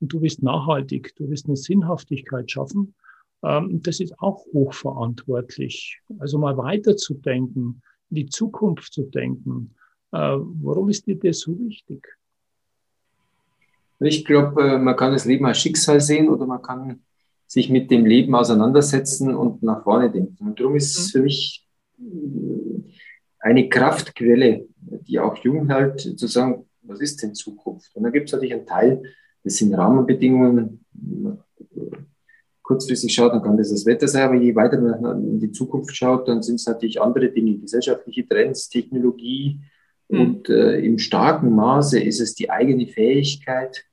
Und 0.00 0.12
du 0.12 0.20
bist 0.20 0.42
nachhaltig, 0.42 1.14
du 1.16 1.28
wirst 1.28 1.46
eine 1.46 1.56
Sinnhaftigkeit 1.56 2.50
schaffen. 2.50 2.94
Ähm, 3.42 3.82
das 3.82 4.00
ist 4.00 4.18
auch 4.18 4.46
hochverantwortlich. 4.52 6.00
Also 6.18 6.38
mal 6.38 6.56
weiterzudenken, 6.56 7.82
in 8.08 8.14
die 8.14 8.26
Zukunft 8.26 8.94
zu 8.94 9.02
denken. 9.02 9.74
Äh, 10.12 10.38
warum 10.38 10.88
ist 10.88 11.06
dir 11.06 11.18
das 11.18 11.40
so 11.40 11.58
wichtig? 11.58 12.08
Ich 14.00 14.24
glaube, 14.24 14.62
äh, 14.62 14.78
man 14.78 14.96
kann 14.96 15.12
das 15.12 15.24
Leben 15.24 15.46
als 15.46 15.58
Schicksal 15.58 16.00
sehen 16.00 16.28
oder 16.28 16.46
man 16.46 16.62
kann 16.62 17.00
sich 17.46 17.70
mit 17.70 17.90
dem 17.90 18.04
Leben 18.04 18.34
auseinandersetzen 18.34 19.34
und 19.34 19.62
nach 19.62 19.82
vorne 19.82 20.10
denken. 20.10 20.48
Und 20.48 20.60
darum 20.60 20.76
ist 20.76 20.96
es 20.96 21.08
mhm. 21.08 21.10
für 21.10 21.22
mich 21.22 21.66
äh, 21.98 22.92
eine 23.40 23.68
Kraftquelle, 23.68 24.66
die 24.76 25.18
auch 25.18 25.36
jung 25.38 25.72
halt 25.72 26.00
zu 26.00 26.26
sagen, 26.26 26.66
was 26.82 27.00
ist 27.00 27.22
denn 27.22 27.34
Zukunft? 27.34 27.94
Und 27.94 28.02
da 28.02 28.10
gibt 28.10 28.28
es 28.28 28.32
natürlich 28.32 28.54
einen 28.54 28.66
Teil, 28.66 29.02
das 29.44 29.56
sind 29.56 29.74
Rahmenbedingungen. 29.74 30.84
Kurzfristig 32.62 33.14
schaut, 33.14 33.32
dann 33.32 33.42
kann 33.42 33.56
das 33.56 33.70
das 33.70 33.86
Wetter 33.86 34.08
sein, 34.08 34.24
aber 34.24 34.34
je 34.34 34.54
weiter 34.54 34.78
man 34.78 35.24
in 35.24 35.40
die 35.40 35.52
Zukunft 35.52 35.96
schaut, 35.96 36.28
dann 36.28 36.42
sind 36.42 36.56
es 36.56 36.66
natürlich 36.66 37.00
andere 37.00 37.30
Dinge, 37.30 37.56
gesellschaftliche 37.58 38.28
Trends, 38.28 38.68
Technologie, 38.68 39.60
mhm. 40.08 40.20
und 40.20 40.48
äh, 40.50 40.78
im 40.80 40.98
starken 40.98 41.54
Maße 41.54 41.98
ist 42.00 42.20
es 42.20 42.34
die 42.34 42.50
eigene 42.50 42.86
Fähigkeit, 42.86 43.84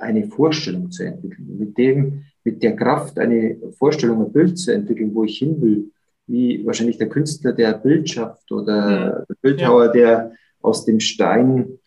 eine 0.00 0.26
Vorstellung 0.28 0.90
zu 0.90 1.04
entwickeln. 1.04 1.56
Mit 1.58 1.76
dem, 1.78 2.24
mit 2.44 2.62
der 2.62 2.76
Kraft, 2.76 3.18
eine 3.18 3.56
Vorstellung, 3.78 4.24
ein 4.24 4.32
Bild 4.32 4.58
zu 4.58 4.72
entwickeln, 4.72 5.14
wo 5.14 5.24
ich 5.24 5.38
hin 5.38 5.60
will, 5.60 5.90
wie 6.26 6.64
wahrscheinlich 6.64 6.98
der 6.98 7.08
Künstler, 7.08 7.52
der 7.52 7.74
Bild 7.74 8.08
schafft 8.08 8.50
oder 8.52 9.20
mhm. 9.20 9.24
der 9.28 9.36
Bildhauer, 9.42 9.88
der 9.88 10.32
aus 10.62 10.84
dem 10.84 11.00
Stein 11.00 11.78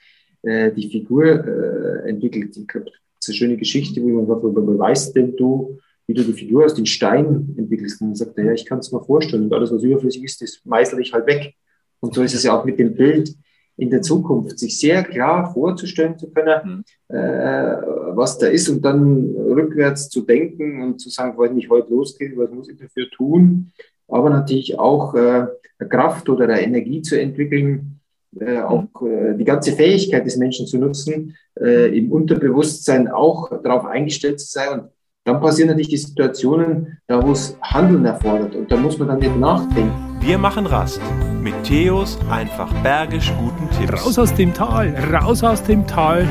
äh, 0.42 0.72
die 0.72 0.90
Figur 0.90 1.26
äh, 1.26 2.10
entwickelt. 2.10 2.56
Ich 2.58 2.68
glaube, 2.68 2.86
das 2.86 2.94
ist 3.22 3.30
eine 3.30 3.36
schöne 3.36 3.58
Geschichte, 3.58 4.02
wo 4.02 4.10
man 4.10 4.28
sagt, 4.28 4.44
weiß 4.44 5.14
denn 5.14 5.36
du, 5.36 5.80
wie 6.08 6.14
du 6.14 6.24
die 6.24 6.34
Figur 6.34 6.66
aus 6.66 6.74
den 6.74 6.86
Stein 6.86 7.56
entwickelst. 7.58 8.02
Und 8.02 8.10
dann 8.10 8.16
sagt 8.16 8.38
er, 8.38 8.46
ja, 8.46 8.52
ich 8.52 8.66
kann 8.66 8.80
es 8.80 8.92
mir 8.92 9.02
vorstellen. 9.02 9.44
Und 9.44 9.54
alles, 9.54 9.72
was 9.72 9.84
überflüssig 9.84 10.24
ist, 10.24 10.42
das 10.42 10.60
meißel 10.66 11.00
ich 11.00 11.14
halt 11.14 11.28
weg. 11.28 11.54
Und 12.02 12.14
so 12.14 12.22
ist 12.22 12.34
es 12.34 12.44
ja 12.44 12.60
auch 12.60 12.66
mit 12.66 12.78
dem 12.80 12.94
Bild 12.96 13.34
in 13.78 13.90
der 13.90 14.02
Zukunft, 14.02 14.60
sich 14.60 14.78
sehr 14.78 15.04
klar 15.04 15.52
vorzustellen 15.54 16.18
zu 16.20 16.30
können, 16.32 16.84
mhm. 17.10 17.16
äh, 17.16 17.76
was 18.16 18.38
da 18.38 18.48
ist 18.48 18.70
und 18.70 18.84
dann 18.84 19.36
rückwärts 19.36 20.10
zu 20.10 20.22
denken 20.22 20.82
und 20.82 21.00
zu 21.00 21.10
sagen, 21.10 21.38
wenn 21.38 21.58
ich 21.58 21.70
heute 21.70 21.90
losgehe, 21.90 22.32
was 22.36 22.52
muss 22.52 22.70
ich 22.70 22.78
dafür 22.78 23.10
tun? 23.10 23.72
Aber 24.08 24.30
natürlich 24.30 24.78
auch 24.78 25.16
äh, 25.16 25.48
Kraft 25.90 26.30
oder 26.30 26.50
Energie 26.62 27.02
zu 27.02 27.20
entwickeln, 27.20 28.00
äh, 28.40 28.60
auch 28.60 28.86
äh, 29.02 29.36
die 29.38 29.44
ganze 29.44 29.74
Fähigkeit 29.74 30.26
des 30.26 30.38
Menschen 30.38 30.66
zu 30.66 30.78
nutzen, 30.78 31.36
äh, 31.60 31.98
im 31.98 32.12
Unterbewusstsein 32.12 33.08
auch 33.08 33.62
darauf 33.62 33.86
eingestellt 33.86 34.40
zu 34.40 34.52
sein. 34.52 34.80
Und 34.80 34.90
dann 35.26 35.40
passieren 35.40 35.70
natürlich 35.70 35.90
die 35.90 35.98
Situationen, 35.98 36.98
da 37.08 37.26
wo 37.26 37.32
es 37.32 37.58
Handeln 37.62 38.06
erfordert. 38.06 38.56
Und 38.56 38.72
da 38.72 38.78
muss 38.78 38.98
man 38.98 39.08
dann 39.10 39.20
nicht 39.20 39.38
nachdenken. 39.38 39.92
Wir 40.22 40.38
machen 40.38 40.66
Rast 40.66 41.02
mit 41.42 41.54
Theos 41.64 42.18
einfach 42.30 42.74
bergisch 42.82 43.32
guten 43.40 43.70
Tipps. 43.78 44.06
Raus 44.06 44.18
aus 44.18 44.34
dem 44.34 44.54
Tal, 44.54 44.96
raus 45.14 45.44
aus 45.44 45.62
dem 45.64 45.86
Tal. 45.86 46.28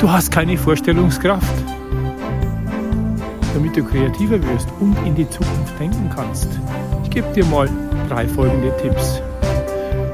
Du 0.00 0.10
hast 0.10 0.30
keine 0.30 0.56
Vorstellungskraft. 0.56 1.64
Damit 3.54 3.76
du 3.76 3.84
kreativer 3.84 4.42
wirst 4.42 4.68
und 4.80 4.96
in 5.06 5.14
die 5.14 5.28
Zukunft 5.28 5.78
denken 5.78 6.10
kannst. 6.14 6.48
Ich 7.04 7.10
gebe 7.10 7.32
dir 7.32 7.44
mal 7.46 7.68
drei 8.08 8.26
folgende 8.26 8.76
Tipps. 8.78 9.22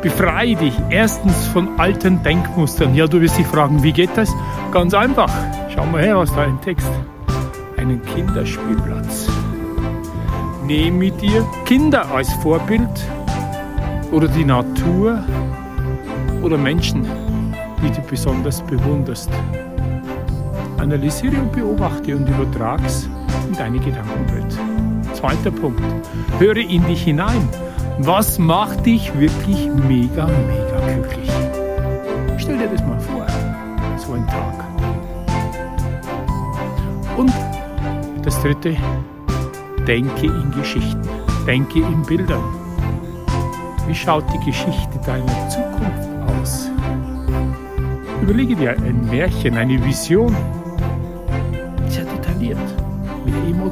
Befreie 0.03 0.57
dich 0.57 0.75
erstens 0.91 1.47
von 1.49 1.79
alten 1.79 2.23
Denkmustern. 2.23 2.95
Ja, 2.95 3.07
du 3.07 3.21
wirst 3.21 3.39
dich 3.39 3.47
fragen, 3.47 3.83
wie 3.83 3.93
geht 3.93 4.11
das? 4.17 4.31
Ganz 4.73 4.95
einfach. 4.95 5.31
Schau 5.75 5.87
mal 5.87 6.03
her, 6.03 6.17
was 6.19 6.35
da 6.35 6.45
im 6.45 6.61
Text. 6.61 6.91
Einen 7.77 8.03
Kinderspielplatz. 8.03 9.29
Nehme 10.67 11.11
dir 11.11 11.47
Kinder 11.65 12.11
als 12.15 12.33
Vorbild 12.35 12.89
oder 14.13 14.29
die 14.29 14.45
Natur 14.45 15.25
oder 16.43 16.57
Menschen, 16.57 17.07
die 17.83 17.91
du 17.91 18.01
besonders 18.03 18.63
bewunderst. 18.63 19.31
Analysiere 20.81 21.37
und 21.37 21.53
beobachte 21.53 22.17
und 22.17 22.27
übertrag's 22.27 23.09
in 23.47 23.55
deine 23.55 23.79
Gedankenwelt. 23.79 24.59
Zweiter 25.13 25.51
Punkt. 25.51 25.83
Höre 26.39 26.57
in 26.57 26.87
dich 26.87 27.03
hinein. 27.03 27.47
Was 27.99 28.39
macht 28.39 28.87
dich 28.87 29.13
wirklich 29.19 29.69
mega, 29.87 30.27
mega 30.27 30.81
glücklich? 30.95 31.31
Stell 32.39 32.57
dir 32.57 32.69
das 32.69 32.81
mal 32.87 32.99
vor, 32.99 33.27
so 33.99 34.15
ein 34.15 34.27
Tag. 34.27 34.65
Und 37.19 37.33
das 38.23 38.41
dritte, 38.41 38.75
denke 39.87 40.27
in 40.27 40.51
Geschichten, 40.53 41.07
denke 41.47 41.81
in 41.81 42.03
Bildern. 42.03 42.43
Wie 43.87 43.95
schaut 43.95 44.25
die 44.33 44.47
Geschichte 44.47 44.99
deiner 45.05 45.49
Zukunft 45.51 46.09
aus? 46.41 46.71
Überlege 48.23 48.57
dir 48.57 48.71
ein 48.71 49.07
Märchen, 49.11 49.59
eine 49.59 49.85
Vision. 49.85 50.35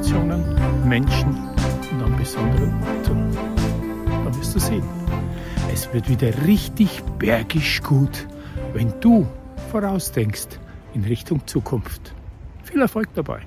Mit 0.09 0.17
Emotionen, 0.17 0.89
Menschen 0.89 1.29
und 1.91 2.03
an 2.03 2.17
besonderen 2.17 2.73
Orten. 2.81 3.37
Dann 4.07 4.37
wirst 4.39 4.55
du 4.55 4.59
sehen. 4.59 4.83
Es 5.71 5.93
wird 5.93 6.09
wieder 6.09 6.31
richtig 6.47 7.03
bergisch 7.19 7.79
gut, 7.83 8.27
wenn 8.73 8.91
du 9.01 9.27
vorausdenkst 9.71 10.59
in 10.95 11.03
Richtung 11.03 11.45
Zukunft. 11.45 12.15
Viel 12.63 12.81
Erfolg 12.81 13.09
dabei. 13.13 13.41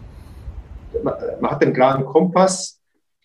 Man 1.03 1.51
hat 1.51 1.63
einen 1.65 1.73
klaren 1.73 2.05
Kompass, 2.05 2.81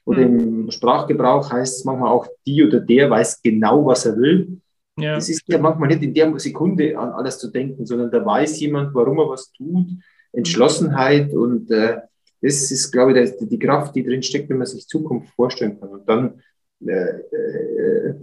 oder 0.06 0.24
hm. 0.24 0.40
im 0.64 0.72
Sprachgebrauch 0.72 1.52
heißt 1.52 1.80
es 1.80 1.86
manchmal 1.86 2.10
auch, 2.10 2.28
die 2.48 2.66
oder 2.66 2.80
der 2.80 3.08
weiß 3.10 3.42
genau, 3.44 3.86
was 3.86 4.08
er 4.08 4.18
will. 4.18 4.62
Ja. 4.98 5.16
Es 5.16 5.30
ist 5.30 5.44
ja 5.46 5.60
manchmal 5.60 5.90
nicht 5.90 6.02
in 6.02 6.14
der 6.14 6.40
Sekunde 6.40 6.98
an 6.98 7.12
alles 7.12 7.38
zu 7.38 7.52
denken, 7.52 7.86
sondern 7.86 8.10
da 8.10 8.26
weiß 8.26 8.60
jemand, 8.62 8.96
warum 8.96 9.20
er 9.20 9.30
was 9.30 9.52
tut, 9.52 9.90
Entschlossenheit 10.32 11.34
und 11.34 11.70
äh, 11.70 11.98
das 12.42 12.72
ist, 12.72 12.92
glaube 12.92 13.20
ich, 13.20 13.32
die, 13.40 13.60
Kraft, 13.60 13.96
die 13.96 14.04
drin 14.04 14.24
steckt, 14.24 14.50
wenn 14.50 14.58
man 14.58 14.68
sich 14.68 14.88
Zukunft 14.88 15.34
vorstellen 15.34 15.80
kann. 15.80 15.90
Und 15.90 16.08
dann 16.08 16.42
äh, 16.86 16.92
äh, 16.92 18.14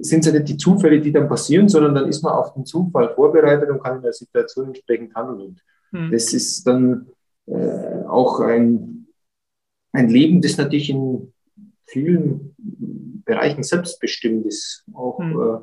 sind 0.00 0.20
es 0.20 0.26
ja 0.26 0.32
nicht 0.32 0.48
die 0.48 0.56
Zufälle, 0.56 1.00
die 1.00 1.12
dann 1.12 1.28
passieren, 1.28 1.68
sondern 1.68 1.94
dann 1.94 2.08
ist 2.08 2.22
man 2.22 2.32
auf 2.32 2.54
den 2.54 2.66
Zufall 2.66 3.14
vorbereitet 3.14 3.70
und 3.70 3.82
kann 3.82 3.96
in 3.96 4.02
der 4.02 4.12
Situation 4.12 4.68
entsprechend 4.68 5.14
handeln. 5.14 5.40
Und 5.40 5.60
mhm. 5.92 6.10
das 6.10 6.32
ist 6.32 6.66
dann 6.66 7.06
äh, 7.46 8.04
auch 8.06 8.40
ein 8.40 8.94
ein 9.94 10.08
Leben, 10.08 10.42
das 10.42 10.58
natürlich 10.58 10.90
in 10.90 11.32
vielen 11.86 12.54
Bereichen 13.24 13.62
selbstbestimmt 13.62 14.44
ist. 14.44 14.84
Auch, 14.92 15.20
mhm. 15.20 15.40
äh, 15.40 15.58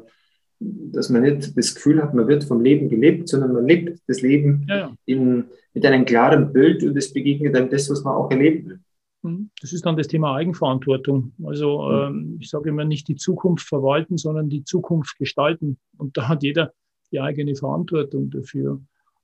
dass 0.93 1.09
man 1.09 1.23
nicht 1.23 1.57
das 1.57 1.75
Gefühl 1.75 2.01
hat, 2.01 2.13
man 2.13 2.27
wird 2.27 2.45
vom 2.45 2.61
Leben 2.61 2.89
gelebt, 2.89 3.27
sondern 3.27 3.53
man 3.53 3.67
lebt 3.67 3.99
das 4.07 4.21
Leben 4.21 4.65
ja. 4.69 4.95
in 5.05 5.45
mit 5.73 5.85
einem 5.85 6.05
klaren 6.05 6.51
Bild 6.51 6.83
und 6.83 6.97
es 6.97 7.13
begegnet 7.13 7.55
einem 7.55 7.69
das, 7.69 7.89
was 7.89 8.03
man 8.03 8.15
auch 8.15 8.29
erleben 8.29 8.69
will. 8.69 8.79
Mhm. 9.23 9.51
Das 9.61 9.73
ist 9.73 9.85
dann 9.85 9.97
das 9.97 10.07
Thema 10.07 10.35
Eigenverantwortung. 10.35 11.33
Also 11.43 11.81
mhm. 11.81 11.95
ähm, 11.95 12.37
ich 12.39 12.49
sage 12.49 12.69
immer 12.69 12.85
nicht 12.85 13.07
die 13.07 13.15
Zukunft 13.15 13.67
verwalten, 13.67 14.17
sondern 14.17 14.49
die 14.49 14.63
Zukunft 14.63 15.17
gestalten. 15.17 15.77
Und 15.97 16.17
da 16.17 16.27
hat 16.27 16.43
jeder 16.43 16.73
die 17.11 17.19
eigene 17.19 17.55
Verantwortung 17.55 18.29
dafür. 18.29 18.81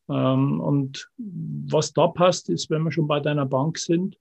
Ähm, 0.09 0.59
und 0.59 1.09
was 1.17 1.93
da 1.93 2.07
passt, 2.07 2.49
ist, 2.49 2.69
wenn 2.69 2.83
wir 2.83 2.91
schon 2.91 3.07
bei 3.07 3.19
deiner 3.19 3.45
Bank 3.45 3.77
sind, 3.77 4.17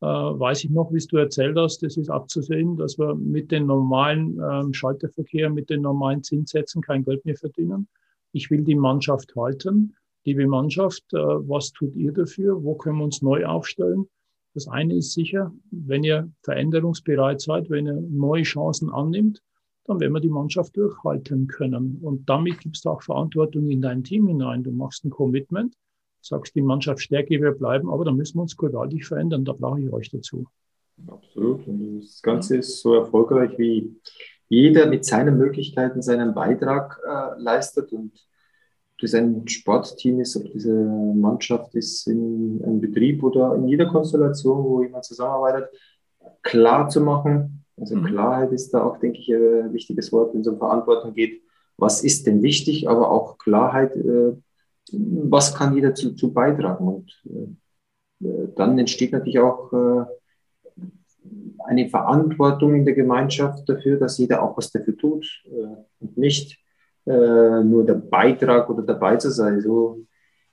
äh, 0.00 0.06
weiß 0.06 0.64
ich 0.64 0.70
noch, 0.70 0.92
wie 0.92 1.04
du 1.06 1.16
erzählt 1.16 1.56
hast, 1.56 1.82
das 1.82 1.96
ist 1.96 2.10
abzusehen, 2.10 2.76
dass 2.76 2.98
wir 2.98 3.14
mit 3.14 3.50
dem 3.50 3.66
normalen 3.66 4.38
ähm, 4.38 4.72
Schalterverkehr, 4.72 5.50
mit 5.50 5.70
den 5.70 5.82
normalen 5.82 6.22
Zinssätzen 6.22 6.82
kein 6.82 7.04
Geld 7.04 7.24
mehr 7.24 7.36
verdienen. 7.36 7.88
Ich 8.32 8.50
will 8.50 8.62
die 8.62 8.74
Mannschaft 8.74 9.34
halten. 9.34 9.94
Liebe 10.26 10.48
Mannschaft, 10.48 11.04
äh, 11.12 11.18
was 11.18 11.70
tut 11.70 11.94
ihr 11.94 12.12
dafür? 12.12 12.62
Wo 12.64 12.74
können 12.74 12.98
wir 12.98 13.04
uns 13.04 13.22
neu 13.22 13.46
aufstellen? 13.46 14.08
Das 14.54 14.66
eine 14.66 14.96
ist 14.96 15.12
sicher, 15.12 15.54
wenn 15.70 16.02
ihr 16.02 16.32
veränderungsbereit 16.42 17.40
seid, 17.40 17.70
wenn 17.70 17.86
ihr 17.86 18.00
neue 18.10 18.42
Chancen 18.42 18.90
annimmt, 18.90 19.40
dann 19.84 20.00
werden 20.00 20.14
wir 20.14 20.20
die 20.20 20.28
Mannschaft 20.28 20.76
durchhalten 20.76 21.46
können. 21.46 21.98
Und 22.02 22.28
damit 22.28 22.58
gibst 22.58 22.84
du 22.84 22.90
auch 22.90 23.02
Verantwortung 23.02 23.70
in 23.70 23.80
dein 23.80 24.02
Team 24.02 24.26
hinein. 24.26 24.64
Du 24.64 24.72
machst 24.72 25.04
ein 25.04 25.10
Commitment, 25.10 25.76
sagst 26.20 26.56
die 26.56 26.62
Mannschaft 26.62 27.02
stärke, 27.02 27.40
wir 27.40 27.52
bleiben, 27.52 27.88
aber 27.88 28.04
da 28.04 28.10
müssen 28.10 28.38
wir 28.38 28.42
uns 28.42 28.56
gewaltig 28.56 29.06
verändern. 29.06 29.44
Da 29.44 29.52
brauche 29.52 29.80
ich 29.80 29.92
euch 29.92 30.10
dazu. 30.10 30.46
Absolut. 31.06 31.68
Und 31.68 32.00
das 32.00 32.20
Ganze 32.20 32.56
ist 32.56 32.80
so 32.80 32.94
erfolgreich, 32.94 33.56
wie 33.58 33.94
jeder 34.48 34.86
mit 34.86 35.04
seinen 35.04 35.38
Möglichkeiten 35.38 36.02
seinen 36.02 36.34
Beitrag 36.34 36.98
äh, 37.06 37.40
leistet. 37.40 37.92
Und 37.92 38.10
das 39.00 39.14
ein 39.14 39.46
Sportteam 39.46 40.20
ist, 40.20 40.36
ob 40.36 40.50
diese 40.52 40.72
Mannschaft 40.72 41.74
ist 41.74 42.06
in 42.06 42.62
einem 42.64 42.80
Betrieb 42.80 43.22
oder 43.22 43.54
in 43.54 43.68
jeder 43.68 43.86
Konstellation, 43.86 44.64
wo 44.64 44.82
jemand 44.82 45.04
zusammenarbeitet, 45.04 45.68
klar 46.42 46.88
zu 46.88 47.00
machen, 47.00 47.64
also 47.78 47.96
mhm. 47.96 48.04
Klarheit 48.04 48.52
ist 48.52 48.72
da 48.72 48.82
auch, 48.82 48.98
denke 48.98 49.18
ich, 49.18 49.28
ein 49.32 49.72
wichtiges 49.72 50.12
Wort, 50.12 50.34
wenn 50.34 50.40
es 50.40 50.48
um 50.48 50.58
Verantwortung 50.58 51.14
geht. 51.14 51.42
Was 51.76 52.02
ist 52.02 52.26
denn 52.26 52.42
wichtig, 52.42 52.88
aber 52.88 53.10
auch 53.10 53.36
Klarheit, 53.38 53.94
äh, 53.96 54.32
was 54.92 55.54
kann 55.54 55.74
jeder 55.74 55.90
dazu 55.90 56.32
beitragen? 56.32 56.88
Und 56.88 57.22
äh, 58.24 58.48
dann 58.54 58.78
entsteht 58.78 59.12
natürlich 59.12 59.40
auch 59.40 59.72
äh, 59.72 60.04
eine 61.66 61.88
Verantwortung 61.88 62.74
in 62.76 62.84
der 62.86 62.94
Gemeinschaft 62.94 63.68
dafür, 63.68 63.98
dass 63.98 64.16
jeder 64.18 64.42
auch 64.42 64.56
was 64.56 64.70
dafür 64.70 64.96
tut 64.96 65.26
und 65.98 66.16
nicht 66.16 66.60
nur 67.06 67.86
der 67.86 67.94
Beitrag 67.94 68.68
oder 68.68 68.82
dabei 68.82 69.16
zu 69.16 69.30
sein. 69.30 69.60
So 69.60 70.04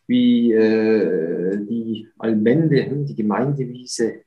wie 0.07 0.49
die 0.49 2.07
Allmende, 2.19 2.85
hm, 2.85 3.05
die 3.05 3.15
Gemeindewiese, 3.15 4.21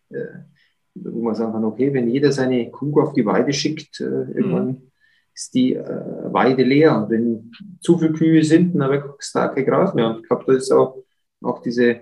wo 1.03 1.23
man 1.23 1.35
sagen 1.35 1.53
kann, 1.53 1.65
okay, 1.65 1.93
wenn 1.93 2.09
jeder 2.09 2.33
seine 2.33 2.71
Kuh 2.71 3.01
auf 3.01 3.13
die 3.13 3.27
Weide 3.27 3.53
schickt, 3.53 4.01
äh, 4.01 4.05
irgendwann 4.05 4.67
mhm. 4.67 4.91
ist 5.35 5.55
die 5.55 5.75
äh, 5.75 6.33
Weide 6.33 6.63
leer. 6.63 6.97
Und 6.97 7.11
wenn 7.11 7.53
zu 7.81 7.99
viele 7.99 8.13
Kühe 8.13 8.43
sind, 8.43 8.75
dann 8.79 8.91
wächst 8.91 9.35
da 9.35 9.49
kein 9.49 9.65
Gras 9.65 9.95
mehr. 9.95 10.09
Und 10.09 10.21
ich 10.21 10.29
glaube, 10.29 10.45
da 10.47 10.53
ist 10.55 10.73
auch, 10.73 11.03
auch 11.43 11.61
diese 11.61 12.01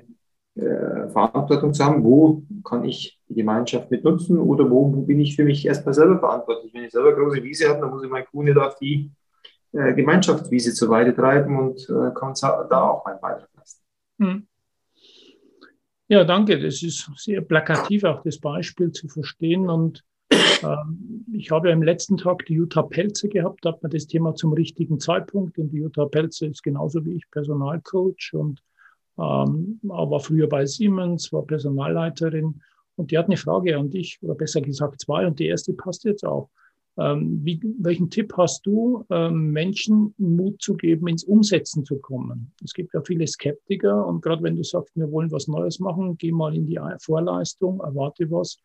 äh, 0.55 1.09
Verantwortung 1.09 1.75
zu 1.75 1.85
haben, 1.85 2.05
wo 2.05 2.43
kann 2.65 2.85
ich 2.85 3.21
die 3.29 3.35
Gemeinschaft 3.35 3.91
mit 3.91 4.05
nutzen 4.05 4.39
oder 4.39 4.71
wo 4.71 4.89
bin 4.89 5.21
ich 5.21 5.35
für 5.35 5.45
mich 5.45 5.67
erstmal 5.67 5.95
selber 5.95 6.19
verantwortlich. 6.19 6.73
Wenn 6.73 6.85
ich 6.85 6.93
selber 6.93 7.09
eine 7.09 7.17
große 7.17 7.43
Wiese 7.43 7.69
habe, 7.69 7.81
dann 7.81 7.91
muss 7.91 8.05
ich 8.05 8.11
meine 8.11 8.27
Kuh 8.27 8.43
nicht 8.43 8.57
auf 8.57 8.77
die 8.79 9.11
äh, 9.75 9.93
Gemeinschaftswiese 9.95 10.73
zur 10.73 10.89
Weide 10.91 11.15
treiben 11.15 11.59
und 11.59 11.81
äh, 11.91 12.15
kann 12.15 12.35
da 12.41 12.91
auch 12.91 13.05
meinen 13.05 13.21
Beitrag 13.21 13.49
leisten. 13.57 13.83
Mhm. 14.19 14.47
Ja, 16.09 16.25
danke. 16.25 16.61
Das 16.61 16.83
ist 16.83 17.11
sehr 17.17 17.41
plakativ, 17.41 18.05
auch 18.05 18.23
das 18.23 18.39
Beispiel 18.39 18.93
zu 18.93 19.09
verstehen. 19.09 19.69
Und 19.69 20.05
ähm, 20.31 21.25
ich 21.33 21.51
habe 21.51 21.69
ja 21.69 21.75
im 21.75 21.83
letzten 21.83 22.17
Tag 22.17 22.45
die 22.47 22.55
Jutta 22.55 22.83
Pelze 22.83 23.29
gehabt, 23.29 23.65
da 23.65 23.73
hat 23.73 23.83
man 23.83 23.91
das 23.91 24.07
Thema 24.07 24.35
zum 24.35 24.53
richtigen 24.53 25.01
Zeitpunkt. 25.01 25.59
Und 25.59 25.71
die 25.71 25.79
Jutta 25.79 26.05
Pelze 26.07 26.47
ist 26.47 26.63
genauso 26.63 27.05
wie 27.05 27.15
ich 27.15 27.31
Personalcoach 27.31 28.33
und 28.35 28.63
ähm, 29.19 29.81
war 29.83 30.21
früher 30.21 30.49
bei 30.49 30.67
Siemens, 30.67 31.33
war 31.33 31.43
Personalleiterin. 31.43 32.61
Und 32.97 33.11
die 33.11 33.19
hat 33.19 33.27
eine 33.27 33.37
Frage 33.37 33.77
an 33.77 33.91
dich, 33.91 34.19
oder 34.23 34.35
besser 34.35 34.61
gesagt 34.61 35.01
zwei, 35.01 35.27
und 35.27 35.39
die 35.39 35.47
erste 35.47 35.73
passt 35.73 36.05
jetzt 36.05 36.25
auch. 36.25 36.51
Ähm, 36.97 37.41
wie, 37.43 37.61
welchen 37.81 38.09
Tipp 38.09 38.35
hast 38.37 38.65
du, 38.67 39.05
ähm, 39.11 39.51
Menschen 39.51 40.15
Mut 40.17 40.63
zu 40.63 40.75
geben, 40.75 41.09
ins 41.09 41.25
Umsetzen 41.25 41.85
zu 41.85 41.99
kommen? 41.99 42.53
Es 42.63 42.73
gibt 42.73 42.95
ja 42.95 43.03
viele 43.03 43.27
Skeptiker 43.27 44.07
und 44.07 44.23
gerade 44.23 44.43
wenn 44.45 44.55
du 44.55 44.63
sagst, 44.63 44.95
wir 44.95 45.11
wollen 45.11 45.33
was 45.33 45.49
Neues 45.49 45.81
machen, 45.81 46.17
geh 46.19 46.31
mal 46.31 46.55
in 46.55 46.67
die 46.67 46.79
Vorleistung, 47.01 47.81
erwarte 47.81 48.31
was. 48.31 48.61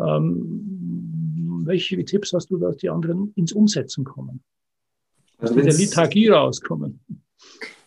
Ähm, 0.00 1.62
welche 1.64 2.04
Tipps 2.04 2.32
hast 2.32 2.50
du, 2.50 2.58
dass 2.58 2.78
die 2.78 2.90
anderen 2.90 3.32
ins 3.36 3.52
Umsetzen 3.52 4.04
kommen? 4.04 4.42
Also 5.38 5.54
dass 5.54 5.64
der 5.64 5.74
Liturgie 5.74 6.28
rauskommen? 6.28 7.00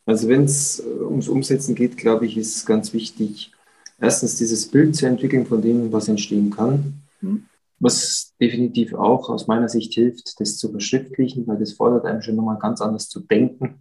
Also 0.06 0.30
wenn 0.30 0.46
es 0.46 0.80
äh, 0.80 1.04
ums 1.04 1.28
Umsetzen 1.28 1.76
geht, 1.76 1.98
glaube 1.98 2.26
ich, 2.26 2.38
ist 2.38 2.66
ganz 2.66 2.94
wichtig, 2.94 3.52
erstens 4.00 4.38
dieses 4.38 4.68
Bild 4.68 4.96
zu 4.96 5.06
entwickeln 5.06 5.46
von 5.46 5.62
dem, 5.62 5.92
was 5.92 6.08
entstehen 6.08 6.50
kann. 6.50 6.94
Hm. 7.20 7.46
Was 7.82 8.36
definitiv 8.40 8.94
auch 8.94 9.30
aus 9.30 9.48
meiner 9.48 9.68
Sicht 9.68 9.94
hilft, 9.94 10.40
das 10.40 10.58
zu 10.58 10.70
verschriftlichen, 10.70 11.48
weil 11.48 11.58
das 11.58 11.74
fordert 11.74 12.06
einem 12.06 12.22
schon 12.22 12.36
nochmal 12.36 12.60
ganz 12.60 12.80
anders 12.80 13.10
zu 13.10 13.22
denken, 13.22 13.80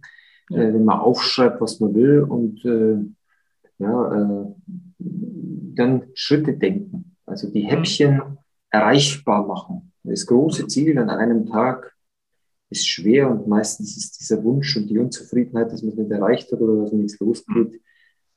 ja. 0.49 0.57
äh, 0.57 0.73
wenn 0.73 0.85
man 0.85 0.99
aufschreibt, 0.99 1.61
was 1.61 1.79
man 1.79 1.93
will 1.93 2.21
und 2.21 2.65
äh, 2.65 2.97
ja, 3.77 4.15
äh, 4.15 4.45
dann 4.97 6.03
Schritte 6.15 6.53
denken, 6.53 7.15
also 7.27 7.49
die 7.51 7.61
Häppchen 7.61 8.21
erreichbar 8.71 9.45
machen. 9.45 9.91
Das 10.03 10.25
große 10.25 10.67
Ziel 10.67 10.97
an 10.97 11.09
einem 11.09 11.45
Tag 11.45 11.95
ist 12.71 12.87
schwer 12.87 13.29
und 13.29 13.47
meistens 13.47 13.97
ist 13.97 14.19
dieser 14.19 14.43
Wunsch 14.43 14.75
und 14.77 14.87
die 14.87 14.97
Unzufriedenheit, 14.97 15.71
dass 15.71 15.83
man 15.83 15.91
es 15.91 15.97
nicht 15.97 16.11
erreicht 16.11 16.51
hat 16.51 16.59
oder 16.59 16.83
dass 16.83 16.91
nichts 16.91 17.19
losgeht, 17.19 17.81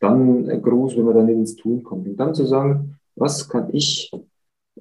dann 0.00 0.46
groß, 0.62 0.96
wenn 0.96 1.04
man 1.04 1.14
dann 1.14 1.28
ins 1.28 1.56
Tun 1.56 1.82
kommt. 1.82 2.06
Und 2.06 2.16
dann 2.16 2.34
zu 2.34 2.44
sagen, 2.44 2.98
was 3.14 3.48
kann 3.48 3.72
ich 3.72 4.10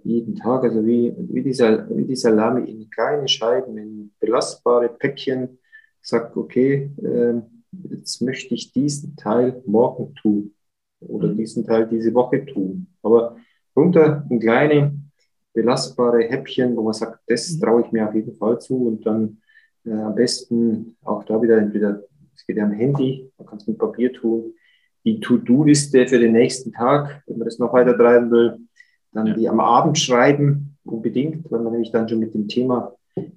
jeden 0.04 0.36
Tag, 0.36 0.64
also 0.64 0.86
wie, 0.86 1.14
wie, 1.18 1.42
dieser, 1.42 1.88
wie 1.90 2.06
die 2.06 2.16
Salami 2.16 2.70
in 2.70 2.90
kleine 2.90 3.28
Scheiben, 3.28 3.78
in 3.78 4.12
belastbare 4.20 4.90
Päckchen, 4.90 5.60
sagt, 6.02 6.36
okay, 6.36 6.92
äh, 7.02 7.42
jetzt 7.90 8.22
möchte 8.22 8.54
ich 8.54 8.72
diesen 8.72 9.16
Teil 9.16 9.62
morgen 9.66 10.14
tun 10.16 10.54
oder 11.00 11.30
mhm. 11.30 11.38
diesen 11.38 11.66
Teil 11.66 11.88
diese 11.88 12.14
Woche 12.14 12.46
tun. 12.46 12.88
Aber 13.02 13.38
runter 13.76 14.26
in 14.30 14.40
kleine 14.40 15.00
belastbare 15.54 16.24
Häppchen, 16.24 16.76
wo 16.76 16.84
man 16.84 16.94
sagt, 16.94 17.20
das 17.28 17.52
mhm. 17.52 17.60
traue 17.62 17.82
ich 17.86 17.92
mir 17.92 18.08
auf 18.08 18.16
jeden 18.16 18.36
Fall 18.36 18.60
zu 18.60 18.88
und 18.88 19.06
dann 19.06 19.38
äh, 19.86 19.92
am 19.92 20.16
besten 20.16 20.98
auch 21.04 21.24
da 21.24 21.42
wieder 21.42 21.58
entweder, 21.58 22.04
es 22.36 22.46
geht 22.46 22.58
ja 22.58 22.66
am 22.66 22.72
Handy, 22.72 23.32
man 23.38 23.48
kann 23.48 23.58
es 23.60 23.68
mit 23.68 23.78
Papier 23.78 24.12
tun, 24.12 24.54
die 25.06 25.20
To-Do-Liste 25.20 26.08
für 26.08 26.20
den 26.20 26.34
nächsten 26.34 26.72
Tag, 26.72 27.24
wenn 27.28 27.38
man 27.38 27.46
das 27.46 27.60
noch 27.60 27.74
weiter 27.74 27.96
treiben 27.96 28.32
will, 28.32 28.58
dann 29.14 29.28
ja. 29.28 29.34
die 29.34 29.50
am 29.50 29.60
Abend 29.60 29.98
schreiben, 29.98 30.78
unbedingt, 30.84 31.50
weil 31.52 31.62
man 31.62 31.74
nämlich 31.74 31.92
dann 31.92 32.10
schon 32.10 32.20
mit 32.20 32.34
dem 32.34 32.48
Thema 32.48 32.94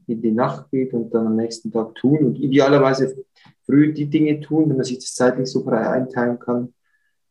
in 0.06 0.22
die 0.22 0.32
Nacht 0.32 0.70
geht 0.70 0.94
und 0.94 1.12
dann 1.12 1.26
am 1.26 1.36
nächsten 1.36 1.70
Tag 1.70 1.94
tun 1.96 2.18
und 2.18 2.38
idealerweise 2.38 3.16
früh 3.66 3.92
die 3.92 4.08
Dinge 4.08 4.40
tun, 4.40 4.68
wenn 4.68 4.76
man 4.76 4.84
sich 4.84 4.98
das 4.98 5.14
zeitlich 5.14 5.48
so 5.48 5.62
frei 5.62 5.88
einteilen 5.88 6.38
kann, 6.38 6.72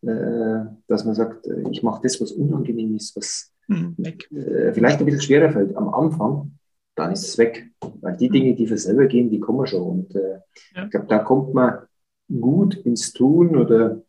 äh, 0.01 0.65
dass 0.87 1.05
man 1.05 1.15
sagt, 1.15 1.47
äh, 1.47 1.63
ich 1.71 1.81
mache 1.81 2.01
das, 2.03 2.21
was 2.21 2.31
unangenehm 2.31 2.95
ist, 2.95 3.15
was 3.15 3.51
mhm, 3.67 3.95
vielleicht 4.73 4.99
ein 4.99 5.05
bisschen 5.05 5.21
schwerer 5.21 5.51
fällt 5.51 5.75
am 5.75 5.93
Anfang, 5.93 6.51
dann 6.95 7.11
ist 7.11 7.27
es 7.27 7.37
weg. 7.37 7.71
Weil 8.01 8.15
die 8.17 8.29
Dinge, 8.29 8.53
die 8.55 8.67
für 8.67 8.77
selber 8.77 9.07
gehen, 9.07 9.29
die 9.29 9.39
kommen 9.39 9.65
schon. 9.65 9.81
Und 9.81 10.13
ja. 10.13 10.83
ich 10.83 10.91
glaube, 10.91 11.07
da 11.07 11.19
kommt 11.19 11.53
man 11.53 11.79
gut 12.29 12.75
ins 12.75 13.13
Tun 13.13 13.57
oder 13.57 14.01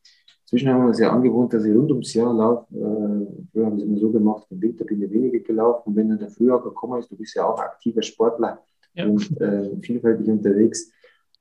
Inzwischen 0.46 0.68
haben 0.68 0.82
wir 0.82 0.88
uns 0.88 1.00
ja 1.00 1.10
angewohnt, 1.10 1.52
dass 1.52 1.64
ich 1.64 1.74
rund 1.74 1.90
ums 1.90 2.14
Jahr 2.14 2.32
laufe. 2.32 2.72
Äh, 2.72 3.48
früher 3.50 3.66
haben 3.66 3.76
wir 3.76 3.82
es 3.82 3.88
immer 3.88 3.98
so 3.98 4.12
gemacht, 4.12 4.46
im 4.50 4.62
Winter 4.62 4.84
bin 4.84 5.02
ich 5.02 5.10
weniger 5.10 5.40
gelaufen. 5.40 5.88
Und 5.88 5.96
wenn 5.96 6.08
dann 6.08 6.20
der 6.20 6.30
Frühjahr 6.30 6.62
gekommen 6.62 7.00
ist, 7.00 7.10
du 7.10 7.16
bist 7.16 7.34
ja 7.34 7.44
auch 7.44 7.58
aktiver 7.58 8.00
Sportler 8.02 8.60
ja. 8.94 9.06
und 9.06 9.40
äh, 9.40 9.76
vielfältig 9.80 10.28
unterwegs, 10.28 10.92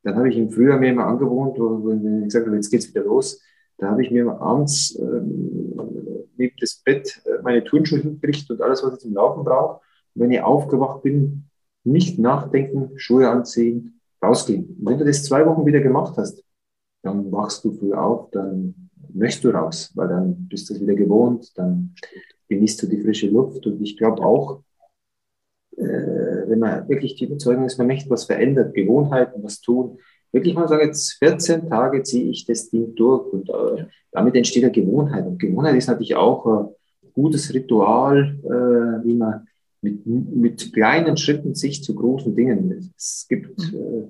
dann 0.02 0.16
habe 0.16 0.30
ich 0.30 0.38
im 0.38 0.50
Frühjahr 0.50 0.80
mir 0.80 0.90
immer 0.90 1.06
angewohnt, 1.06 1.60
wo, 1.60 1.92
ich 1.92 2.24
gesagt 2.24 2.48
habe, 2.48 2.56
jetzt 2.56 2.72
geht's 2.72 2.90
wieder 2.90 3.04
los, 3.04 3.44
da 3.78 3.92
habe 3.92 4.02
ich 4.02 4.10
mir 4.10 4.28
abends 4.42 4.98
ähm, 5.00 5.78
neben 6.36 6.56
das 6.60 6.82
Bett 6.84 7.22
äh, 7.26 7.44
meine 7.44 7.64
Turnschuhe 7.64 8.00
hingekriegt 8.00 8.50
und 8.50 8.60
alles, 8.60 8.84
was 8.84 8.94
ich 8.94 9.00
zum 9.02 9.14
Laufen 9.14 9.44
brauche. 9.44 9.82
Und 10.16 10.22
wenn 10.24 10.32
ich 10.32 10.42
aufgewacht 10.42 11.04
bin, 11.04 11.46
nicht 11.84 12.18
nachdenken, 12.18 12.98
Schuhe 12.98 13.30
anziehen, 13.30 14.02
rausgehen. 14.24 14.78
Und 14.80 14.86
wenn 14.88 14.98
du 14.98 15.06
das 15.06 15.24
zwei 15.24 15.46
Wochen 15.46 15.68
wieder 15.68 15.82
gemacht 15.82 16.18
hast, 16.18 16.44
dann 17.04 17.32
wachst 17.32 17.64
du 17.64 17.72
früh 17.72 17.94
auf, 17.94 18.32
dann 18.32 18.85
möchtest 19.16 19.44
du 19.46 19.50
raus, 19.50 19.92
weil 19.96 20.08
dann 20.08 20.48
bist 20.48 20.70
du 20.70 20.74
es 20.74 20.82
wieder 20.82 20.96
gewohnt, 20.96 21.52
dann 21.56 21.96
genießt 22.50 22.84
du 22.84 22.88
die 22.88 23.02
frische 23.02 23.28
Luft. 23.28 23.66
Und 23.66 23.82
ich 23.82 23.98
glaube 23.98 24.22
auch, 24.24 24.62
äh, 25.78 25.84
wenn 26.48 26.60
man 26.60 26.88
wirklich 26.88 27.16
die 27.16 27.26
Überzeugung 27.26 27.66
ist, 27.66 27.78
man 27.78 27.88
möchte 27.88 28.10
was 28.10 28.26
verändern, 28.26 28.74
Gewohnheiten, 28.74 29.44
was 29.44 29.62
tun, 29.62 29.98
wirklich 30.32 30.54
mal 30.54 30.68
sagen, 30.68 30.88
jetzt 30.88 31.14
14 31.14 31.70
Tage 31.70 32.04
ziehe 32.04 32.30
ich 32.30 32.46
das 32.46 32.70
Ding 32.70 32.94
durch 32.96 33.32
und 33.32 33.50
äh, 33.50 33.86
damit 34.12 34.36
entsteht 34.36 34.64
eine 34.64 34.72
Gewohnheit. 34.72 35.26
Und 35.26 35.40
Gewohnheit 35.40 35.76
ist 35.76 35.88
natürlich 35.88 36.16
auch 36.16 36.46
ein 36.46 36.68
gutes 37.14 37.54
Ritual, 37.54 38.38
äh, 38.44 39.06
wie 39.06 39.16
man 39.16 39.48
mit, 39.82 40.06
mit 40.06 40.74
kleinen 40.74 41.16
Schritten 41.16 41.56
sich 41.56 41.84
zu 41.84 41.96
großen 41.96 42.36
Dingen. 42.36 42.92
Es 42.98 43.26
gibt 43.30 43.58
mhm. 43.72 43.80
äh, 43.80 44.08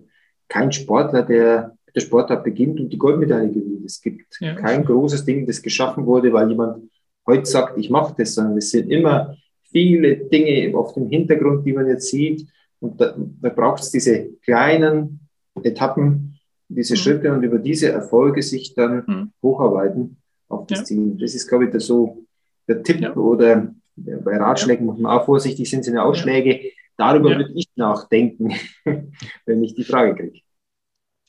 keinen 0.48 0.72
Sportler, 0.72 1.24
der 1.24 1.75
der 1.96 2.02
Sportart 2.02 2.44
beginnt 2.44 2.80
und 2.80 2.90
die 2.90 2.98
Goldmedaille 2.98 3.52
gewinnt. 3.52 3.86
Es 3.86 4.02
gibt 4.02 4.38
ja. 4.40 4.56
kein 4.56 4.84
großes 4.84 5.26
Ding, 5.26 5.46
das 5.46 5.62
geschaffen 5.62 6.06
wurde, 6.06 6.32
weil 6.34 6.50
jemand 6.50 6.90
heute 7.26 7.46
sagt, 7.46 7.78
ich 7.78 7.90
mache 7.90 8.14
das, 8.18 8.36
sondern 8.36 8.58
es 8.58 8.72
sind 8.72 8.90
immer 8.92 9.36
viele 9.72 10.18
Dinge 10.18 10.78
auf 10.78 10.94
dem 10.94 11.10
Hintergrund, 11.10 11.66
die 11.66 11.74
man 11.74 11.88
jetzt 11.88 12.10
sieht. 12.10 12.48
Und 12.80 13.00
da, 13.00 13.16
da 13.18 13.50
braucht 13.50 13.82
es 13.82 13.92
diese 13.92 14.30
kleinen 14.44 15.22
Etappen, 15.64 16.40
diese 16.68 16.94
mhm. 16.94 16.98
Schritte 16.98 17.34
und 17.34 17.44
über 17.44 17.60
diese 17.60 17.90
Erfolge 17.90 18.42
sich 18.42 18.76
dann 18.76 19.04
mhm. 19.08 19.32
hocharbeiten 19.42 20.18
auf 20.50 20.68
das 20.68 20.80
ja. 20.80 20.86
Ziel. 20.86 21.18
Das 21.20 21.34
ist, 21.34 21.48
glaube 21.48 21.66
ich, 21.66 21.72
der, 21.72 21.80
so 21.80 22.26
der 22.68 22.84
Tipp 22.84 23.02
ja. 23.02 23.16
oder 23.16 23.74
bei 23.96 24.38
Ratschlägen 24.38 24.86
muss 24.86 25.00
man 25.00 25.18
auch 25.18 25.26
vorsichtig 25.26 25.70
sind, 25.70 25.86
sind 25.86 25.98
Ausschläge. 25.98 26.72
Darüber 26.98 27.30
würde 27.30 27.52
ich 27.56 27.68
nachdenken, 27.76 28.54
wenn 29.46 29.64
ich 29.64 29.76
die 29.76 29.84
Frage 29.84 30.16
kriege. 30.16 30.42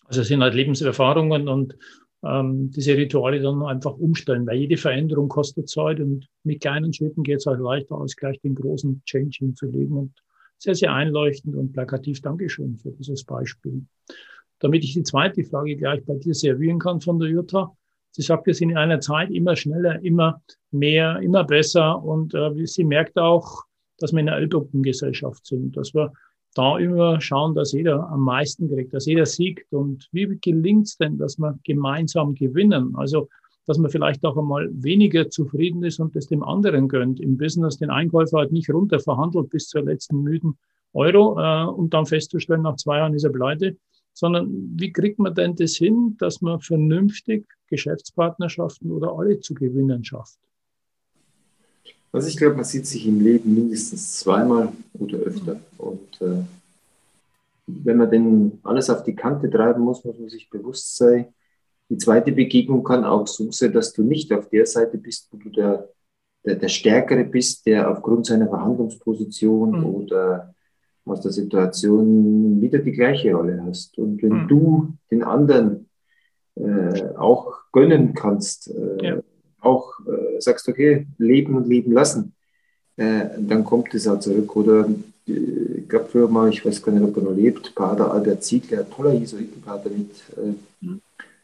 Also 0.08 0.22
es 0.22 0.28
sind 0.28 0.42
halt 0.42 0.54
Lebenserfahrungen 0.54 1.48
und 1.48 1.76
ähm, 2.24 2.70
diese 2.70 2.96
Rituale 2.96 3.40
dann 3.40 3.62
einfach 3.62 3.96
umstellen, 3.96 4.46
weil 4.46 4.56
jede 4.56 4.76
Veränderung 4.76 5.28
kostet 5.28 5.68
Zeit 5.68 6.00
und 6.00 6.26
mit 6.44 6.60
kleinen 6.60 6.92
Schritten 6.92 7.22
geht 7.22 7.38
es 7.38 7.46
halt 7.46 7.60
leichter 7.60 7.96
als 7.96 8.16
gleich 8.16 8.40
den 8.40 8.54
großen 8.54 9.02
Change 9.04 9.36
hinzulegen 9.38 9.96
und 9.96 10.12
sehr, 10.58 10.74
sehr 10.74 10.92
einleuchtend 10.92 11.54
und 11.54 11.72
plakativ. 11.72 12.20
Dankeschön 12.22 12.76
für 12.78 12.90
dieses 12.92 13.24
Beispiel. 13.24 13.84
Damit 14.58 14.84
ich 14.84 14.94
die 14.94 15.02
zweite 15.02 15.44
Frage 15.44 15.76
gleich 15.76 16.02
bei 16.04 16.14
dir 16.14 16.34
servieren 16.34 16.78
kann 16.78 17.00
von 17.00 17.18
der 17.18 17.28
Jutta. 17.28 17.76
Sie 18.10 18.22
sagt, 18.22 18.46
wir 18.46 18.54
sind 18.54 18.70
in 18.70 18.78
einer 18.78 19.00
Zeit 19.00 19.30
immer 19.30 19.54
schneller, 19.54 20.02
immer 20.02 20.40
mehr, 20.70 21.20
immer 21.20 21.44
besser 21.44 22.02
und 22.02 22.34
äh, 22.34 22.66
sie 22.66 22.84
merkt 22.84 23.18
auch, 23.18 23.64
dass 23.98 24.12
wir 24.12 24.20
in 24.20 24.28
einer 24.28 24.38
Ältergesellschaft 24.38 25.44
sind, 25.46 25.76
dass 25.76 25.94
wir 25.94 26.12
da 26.56 26.78
immer 26.78 27.20
schauen, 27.20 27.54
dass 27.54 27.72
jeder 27.72 28.08
am 28.08 28.20
meisten 28.20 28.68
kriegt, 28.68 28.94
dass 28.94 29.06
jeder 29.06 29.26
siegt. 29.26 29.72
Und 29.72 30.08
wie 30.12 30.38
gelingt 30.40 30.86
es 30.86 30.96
denn, 30.96 31.18
dass 31.18 31.38
wir 31.38 31.58
gemeinsam 31.64 32.34
gewinnen? 32.34 32.94
Also, 32.96 33.28
dass 33.66 33.78
man 33.78 33.90
vielleicht 33.90 34.24
auch 34.24 34.36
einmal 34.36 34.70
weniger 34.72 35.28
zufrieden 35.28 35.84
ist 35.84 36.00
und 36.00 36.16
es 36.16 36.28
dem 36.28 36.42
anderen 36.42 36.88
gönnt. 36.88 37.20
Im 37.20 37.36
Business 37.36 37.76
den 37.76 37.90
Einkäufer 37.90 38.38
halt 38.38 38.52
nicht 38.52 38.70
runter 38.70 39.00
verhandelt 39.00 39.50
bis 39.50 39.68
zur 39.68 39.82
letzten 39.82 40.22
müden 40.22 40.56
Euro, 40.94 41.38
äh, 41.38 41.66
um 41.66 41.90
dann 41.90 42.06
festzustellen, 42.06 42.62
nach 42.62 42.76
zwei 42.76 42.98
Jahren 42.98 43.14
ist 43.14 43.24
er 43.24 43.32
pleite. 43.32 43.76
Sondern 44.14 44.48
wie 44.76 44.92
kriegt 44.92 45.18
man 45.18 45.34
denn 45.34 45.56
das 45.56 45.76
hin, 45.76 46.16
dass 46.18 46.40
man 46.40 46.60
vernünftig 46.60 47.46
Geschäftspartnerschaften 47.68 48.90
oder 48.90 49.12
alle 49.12 49.40
zu 49.40 49.52
gewinnen 49.52 50.04
schafft? 50.04 50.38
Also 52.16 52.28
ich 52.28 52.38
glaube, 52.38 52.54
man 52.54 52.64
sieht 52.64 52.86
sich 52.86 53.06
im 53.06 53.20
Leben 53.20 53.54
mindestens 53.54 54.20
zweimal 54.20 54.72
oder 54.94 55.18
öfter. 55.18 55.60
Und 55.76 56.22
äh, 56.22 56.44
wenn 57.66 57.98
man 57.98 58.10
denn 58.10 58.58
alles 58.62 58.88
auf 58.88 59.02
die 59.02 59.14
Kante 59.14 59.50
treiben 59.50 59.82
muss, 59.82 60.02
muss 60.02 60.18
man 60.18 60.30
sich 60.30 60.48
bewusst 60.48 60.96
sein, 60.96 61.26
die 61.90 61.98
zweite 61.98 62.32
Begegnung 62.32 62.82
kann 62.82 63.04
auch 63.04 63.26
so 63.26 63.52
sein, 63.52 63.70
dass 63.74 63.92
du 63.92 64.02
nicht 64.02 64.32
auf 64.32 64.48
der 64.48 64.64
Seite 64.64 64.96
bist, 64.96 65.28
wo 65.30 65.36
du 65.36 65.50
der, 65.50 65.90
der, 66.42 66.54
der 66.54 66.68
Stärkere 66.68 67.22
bist, 67.22 67.66
der 67.66 67.90
aufgrund 67.90 68.24
seiner 68.24 68.48
Verhandlungsposition 68.48 69.80
mhm. 69.80 69.84
oder 69.84 70.54
aus 71.04 71.20
der 71.20 71.32
Situation 71.32 72.62
wieder 72.62 72.78
die 72.78 72.92
gleiche 72.92 73.34
Rolle 73.34 73.62
hast. 73.62 73.98
Und 73.98 74.22
wenn 74.22 74.44
mhm. 74.44 74.48
du 74.48 74.94
den 75.10 75.22
anderen 75.22 75.90
äh, 76.54 77.14
auch 77.18 77.52
gönnen 77.72 78.14
kannst, 78.14 78.70
äh, 78.70 79.06
ja 79.06 79.22
auch 79.66 79.92
äh, 80.06 80.25
sagst, 80.40 80.68
okay, 80.68 81.06
leben 81.18 81.54
und 81.54 81.68
leben 81.68 81.92
lassen, 81.92 82.32
äh, 82.96 83.26
dann 83.38 83.64
kommt 83.64 83.94
es 83.94 84.08
auch 84.08 84.18
zurück. 84.20 84.56
Oder 84.56 84.88
äh, 85.28 85.32
ich 85.78 85.88
glaube 85.88 86.08
früher 86.10 86.28
mal, 86.28 86.48
ich 86.48 86.64
weiß 86.64 86.82
gar 86.82 86.92
nicht, 86.92 87.04
ob 87.04 87.16
er 87.16 87.22
noch 87.22 87.36
lebt, 87.36 87.74
Pater 87.74 88.12
Albert 88.12 88.42
Ziegler, 88.44 88.88
toller 88.88 89.12
Jesuitenpater 89.12 89.90
mit 89.90 90.10
äh, 90.36 90.84
mhm. 90.84 91.00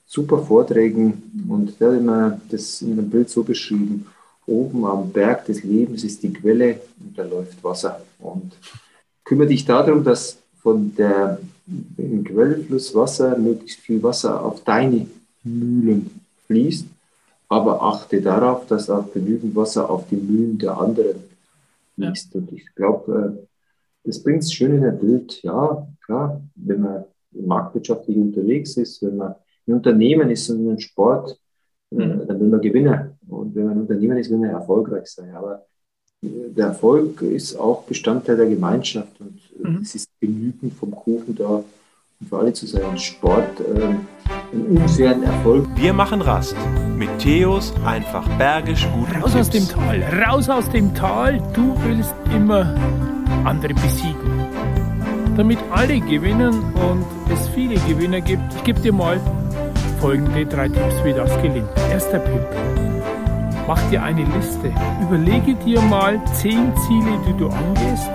super 0.07 0.39
Vorträgen 0.43 1.47
und 1.49 1.79
der 1.81 1.93
hat 1.93 1.99
immer 1.99 2.41
das 2.51 2.83
in 2.83 2.93
einem 2.93 3.11
Bild 3.11 3.29
so 3.29 3.43
beschrieben, 3.43 4.07
oben 4.47 4.85
am 4.85 5.11
Berg 5.11 5.47
des 5.47 5.63
Lebens 5.63 6.05
ist 6.05 6.23
die 6.23 6.33
Quelle 6.33 6.81
und 7.01 7.17
da 7.17 7.25
läuft 7.25 7.63
Wasser. 7.63 8.03
Und 8.19 8.53
kümmere 9.25 9.49
dich 9.49 9.65
darum, 9.65 10.03
dass 10.03 10.39
von 10.61 10.95
der 10.97 11.39
im 11.97 12.25
Quellfluss 12.25 12.95
Wasser 12.95 13.39
möglichst 13.39 13.81
viel 13.81 14.03
Wasser 14.03 14.43
auf 14.45 14.65
deine 14.65 15.07
Mühlen 15.45 16.11
fließt 16.47 16.87
aber 17.53 17.83
achte 17.83 18.23
darauf, 18.23 18.67
dass 18.67 18.89
auch 18.89 19.13
genügend 19.13 19.55
Wasser 19.55 19.91
auf 19.91 20.09
die 20.09 20.17
Mühlen 20.17 20.57
der 20.57 20.79
anderen 20.79 21.17
fließt. 21.95 22.33
Ja. 22.33 22.41
Und 22.41 22.53
ich 22.53 22.75
glaube, 22.75 23.37
äh, 23.39 23.47
das 24.05 24.23
bringt 24.23 24.43
es 24.43 24.53
schön 24.55 24.75
in 24.75 24.85
ein 24.85 24.99
Bild. 24.99 25.43
Ja, 25.43 25.87
klar, 26.05 26.41
wenn 26.55 26.81
man 26.81 27.05
marktwirtschaftlich 27.33 28.17
unterwegs 28.17 28.79
ist, 28.79 29.03
wenn 29.03 29.19
man 29.19 29.35
ein 29.67 29.75
Unternehmen 29.75 30.31
ist 30.31 30.49
und 30.49 30.67
ein 30.67 30.81
Sport, 30.81 31.39
äh, 31.91 31.97
mhm. 31.97 32.27
dann 32.27 32.41
will 32.41 32.49
man 32.49 32.61
gewinnen. 32.63 33.19
Und 33.29 33.55
wenn 33.55 33.65
man 33.65 33.75
ein 33.75 33.81
Unternehmen 33.83 34.17
ist, 34.17 34.31
will 34.31 34.39
man 34.39 34.49
erfolgreich 34.49 35.07
sein. 35.09 35.35
Aber 35.35 35.67
äh, 36.23 36.49
der 36.57 36.69
Erfolg 36.69 37.21
ist 37.21 37.55
auch 37.57 37.83
Bestandteil 37.83 38.39
der 38.39 38.49
Gemeinschaft 38.49 39.21
und 39.21 39.39
mhm. 39.63 39.83
es 39.83 39.95
ist 39.95 40.09
genügend 40.19 40.73
vom 40.73 40.91
Kuchen 40.93 41.35
da, 41.35 41.63
um 42.21 42.27
für 42.27 42.39
alle 42.39 42.55
zu 42.55 42.67
sein. 42.67 42.97
Sport, 42.97 43.61
äh, 43.61 43.95
einen 44.53 44.79
unfairen 44.79 45.23
Erfolg. 45.23 45.67
Wir 45.77 45.93
machen 45.93 46.21
Rast 46.21 46.57
mit 46.97 47.19
Theos 47.19 47.73
einfach 47.85 48.27
bergisch 48.39 48.87
gut. 48.95 49.09
Raus 49.23 49.33
Tipps. 49.33 49.37
aus 49.37 49.51
dem 49.51 49.69
Tal, 49.69 50.03
raus 50.25 50.49
aus 50.49 50.69
dem 50.71 50.95
Tal. 50.95 51.39
Du 51.53 51.75
willst 51.85 52.15
immer 52.35 52.75
andere 53.45 53.75
besiegen. 53.75 54.31
Damit 55.37 55.59
alle 55.71 55.99
gewinnen 56.01 56.51
und 56.75 57.05
es 57.33 57.49
viele 57.49 57.77
Gewinner 57.89 58.21
gibt, 58.21 58.43
ich 58.55 58.65
gebe 58.65 58.81
dir 58.81 58.93
mal 58.93 59.19
folgende 60.01 60.45
drei 60.45 60.69
Tipps, 60.69 61.03
wie 61.05 61.13
das 61.13 61.31
gelingt. 61.41 61.69
Erster 61.91 62.23
Tipp. 62.23 62.47
Mach 63.67 63.81
dir 63.91 64.03
eine 64.03 64.25
Liste. 64.37 64.73
Überlege 65.01 65.55
dir 65.55 65.81
mal 65.83 66.21
zehn 66.35 66.73
Ziele, 66.87 67.19
die 67.27 67.37
du 67.39 67.49
angehst 67.49 68.11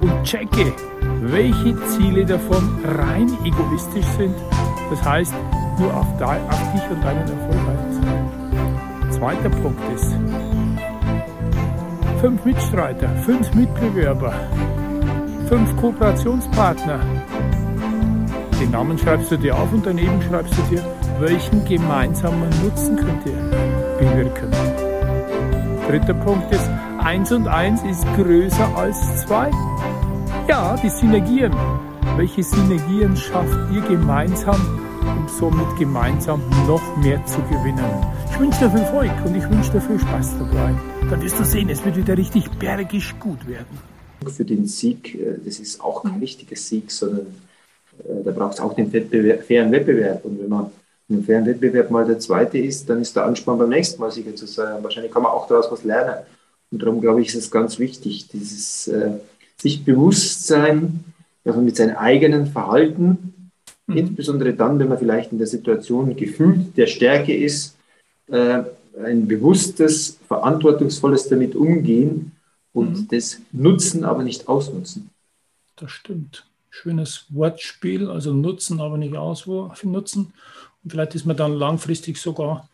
und 0.00 0.22
checke, 0.22 0.72
welche 1.20 1.76
Ziele 1.86 2.24
davon 2.24 2.78
rein 2.84 3.28
egoistisch 3.44 4.06
sind 4.16 4.34
das 4.90 5.04
heißt, 5.04 5.34
nur 5.78 5.94
auf, 5.94 6.06
auf 6.20 6.72
dich 6.72 6.90
und 6.90 7.04
deinen 7.04 7.20
Erfolg 7.20 7.60
einzahlen. 7.68 9.10
Zweiter 9.10 9.48
Punkt 9.48 9.80
ist, 9.94 10.14
fünf 12.20 12.44
Mitstreiter, 12.44 13.08
fünf 13.24 13.54
Mitbewerber, 13.54 14.32
fünf 15.48 15.76
Kooperationspartner. 15.76 17.00
Den 18.60 18.70
Namen 18.70 18.98
schreibst 18.98 19.30
du 19.30 19.36
dir 19.36 19.56
auf 19.56 19.72
und 19.72 19.86
daneben 19.86 20.20
schreibst 20.22 20.54
du 20.58 20.62
dir, 20.74 20.82
welchen 21.20 21.64
gemeinsamen 21.64 22.50
Nutzen 22.62 22.96
könnt 22.96 23.26
ihr 23.26 23.98
bewirken. 23.98 24.50
Dritter 25.88 26.14
Punkt 26.14 26.52
ist, 26.52 26.68
eins 26.98 27.32
und 27.32 27.48
eins 27.48 27.82
ist 27.82 28.04
größer 28.16 28.76
als 28.76 29.24
zwei. 29.24 29.50
Ja, 30.48 30.76
die 30.82 30.90
Synergien. 30.90 31.52
Welche 32.16 32.42
Synergien 32.42 33.16
schafft 33.16 33.56
ihr 33.72 33.80
gemeinsam, 33.82 34.77
somit 35.28 35.76
gemeinsam 35.78 36.40
noch 36.66 36.96
mehr 36.96 37.24
zu 37.26 37.40
gewinnen? 37.42 37.84
Ich 38.32 38.40
wünsche 38.40 38.60
dir 38.60 38.70
viel 38.70 38.80
Erfolg 38.80 39.10
und 39.24 39.36
ich 39.36 39.48
wünsche 39.50 39.72
dir 39.72 39.80
viel 39.80 39.98
Spaß 39.98 40.38
dabei. 40.38 40.74
Dann 41.10 41.22
wirst 41.22 41.38
du 41.38 41.44
sehen, 41.44 41.68
es 41.70 41.84
wird 41.84 41.96
wieder 41.96 42.16
richtig 42.16 42.50
bergisch 42.58 43.14
gut 43.20 43.46
werden. 43.46 43.78
Für 44.26 44.44
den 44.44 44.66
Sieg, 44.66 45.14
äh, 45.14 45.38
das 45.44 45.60
ist 45.60 45.80
auch 45.80 46.02
kein 46.02 46.18
richtiger 46.18 46.56
Sieg, 46.56 46.90
sondern 46.90 47.26
äh, 48.00 48.24
da 48.24 48.30
braucht 48.32 48.54
es 48.54 48.60
auch 48.60 48.74
den 48.74 48.92
Wettbewerb, 48.92 49.44
fairen 49.44 49.70
Wettbewerb. 49.70 50.24
Und 50.24 50.40
wenn 50.40 50.48
man 50.48 50.70
einem 51.08 51.24
fairen 51.24 51.46
Wettbewerb 51.46 51.90
mal 51.90 52.04
der 52.04 52.18
Zweite 52.18 52.58
ist, 52.58 52.88
dann 52.88 53.00
ist 53.00 53.14
der 53.16 53.24
Ansporn 53.24 53.58
beim 53.58 53.70
nächsten 53.70 54.00
Mal 54.00 54.10
Sieger 54.10 54.34
zu 54.34 54.46
sein. 54.46 54.82
Wahrscheinlich 54.82 55.12
kann 55.12 55.22
man 55.22 55.32
auch 55.32 55.46
daraus 55.46 55.70
was 55.70 55.84
lernen. 55.84 56.16
Und 56.70 56.82
darum 56.82 57.00
glaube 57.00 57.22
ich, 57.22 57.28
ist 57.28 57.36
es 57.36 57.50
ganz 57.50 57.78
wichtig, 57.78 58.28
dieses 58.28 58.88
äh, 58.88 59.12
sich 59.56 59.84
bewusst 59.84 60.46
sein, 60.46 61.04
dass 61.44 61.56
man 61.56 61.64
mit 61.64 61.76
seinem 61.76 61.96
eigenen 61.96 62.46
Verhalten, 62.46 63.34
mhm. 63.88 63.96
insbesondere 63.96 64.54
dann, 64.54 64.78
wenn 64.78 64.88
man 64.88 64.98
vielleicht 64.98 65.32
in 65.32 65.38
der 65.38 65.46
Situation 65.46 66.14
gefühlt 66.14 66.76
der 66.76 66.86
Stärke 66.86 67.34
ist, 67.34 67.76
äh, 68.28 68.62
ein 69.02 69.26
bewusstes, 69.26 70.18
verantwortungsvolles 70.26 71.28
damit 71.28 71.54
umgehen 71.54 72.32
und 72.72 72.90
mhm. 72.90 73.08
das 73.10 73.40
nutzen, 73.52 74.04
aber 74.04 74.22
nicht 74.22 74.48
ausnutzen. 74.48 75.10
Das 75.76 75.90
stimmt. 75.90 76.44
Schönes 76.70 77.26
Wortspiel, 77.30 78.08
also 78.08 78.32
nutzen, 78.32 78.80
aber 78.80 78.98
nicht 78.98 79.16
ausnutzen. 79.16 80.32
Und 80.84 80.90
vielleicht 80.90 81.14
ist 81.14 81.26
man 81.26 81.36
dann 81.36 81.54
langfristig 81.54 82.18
sogar 82.18 82.68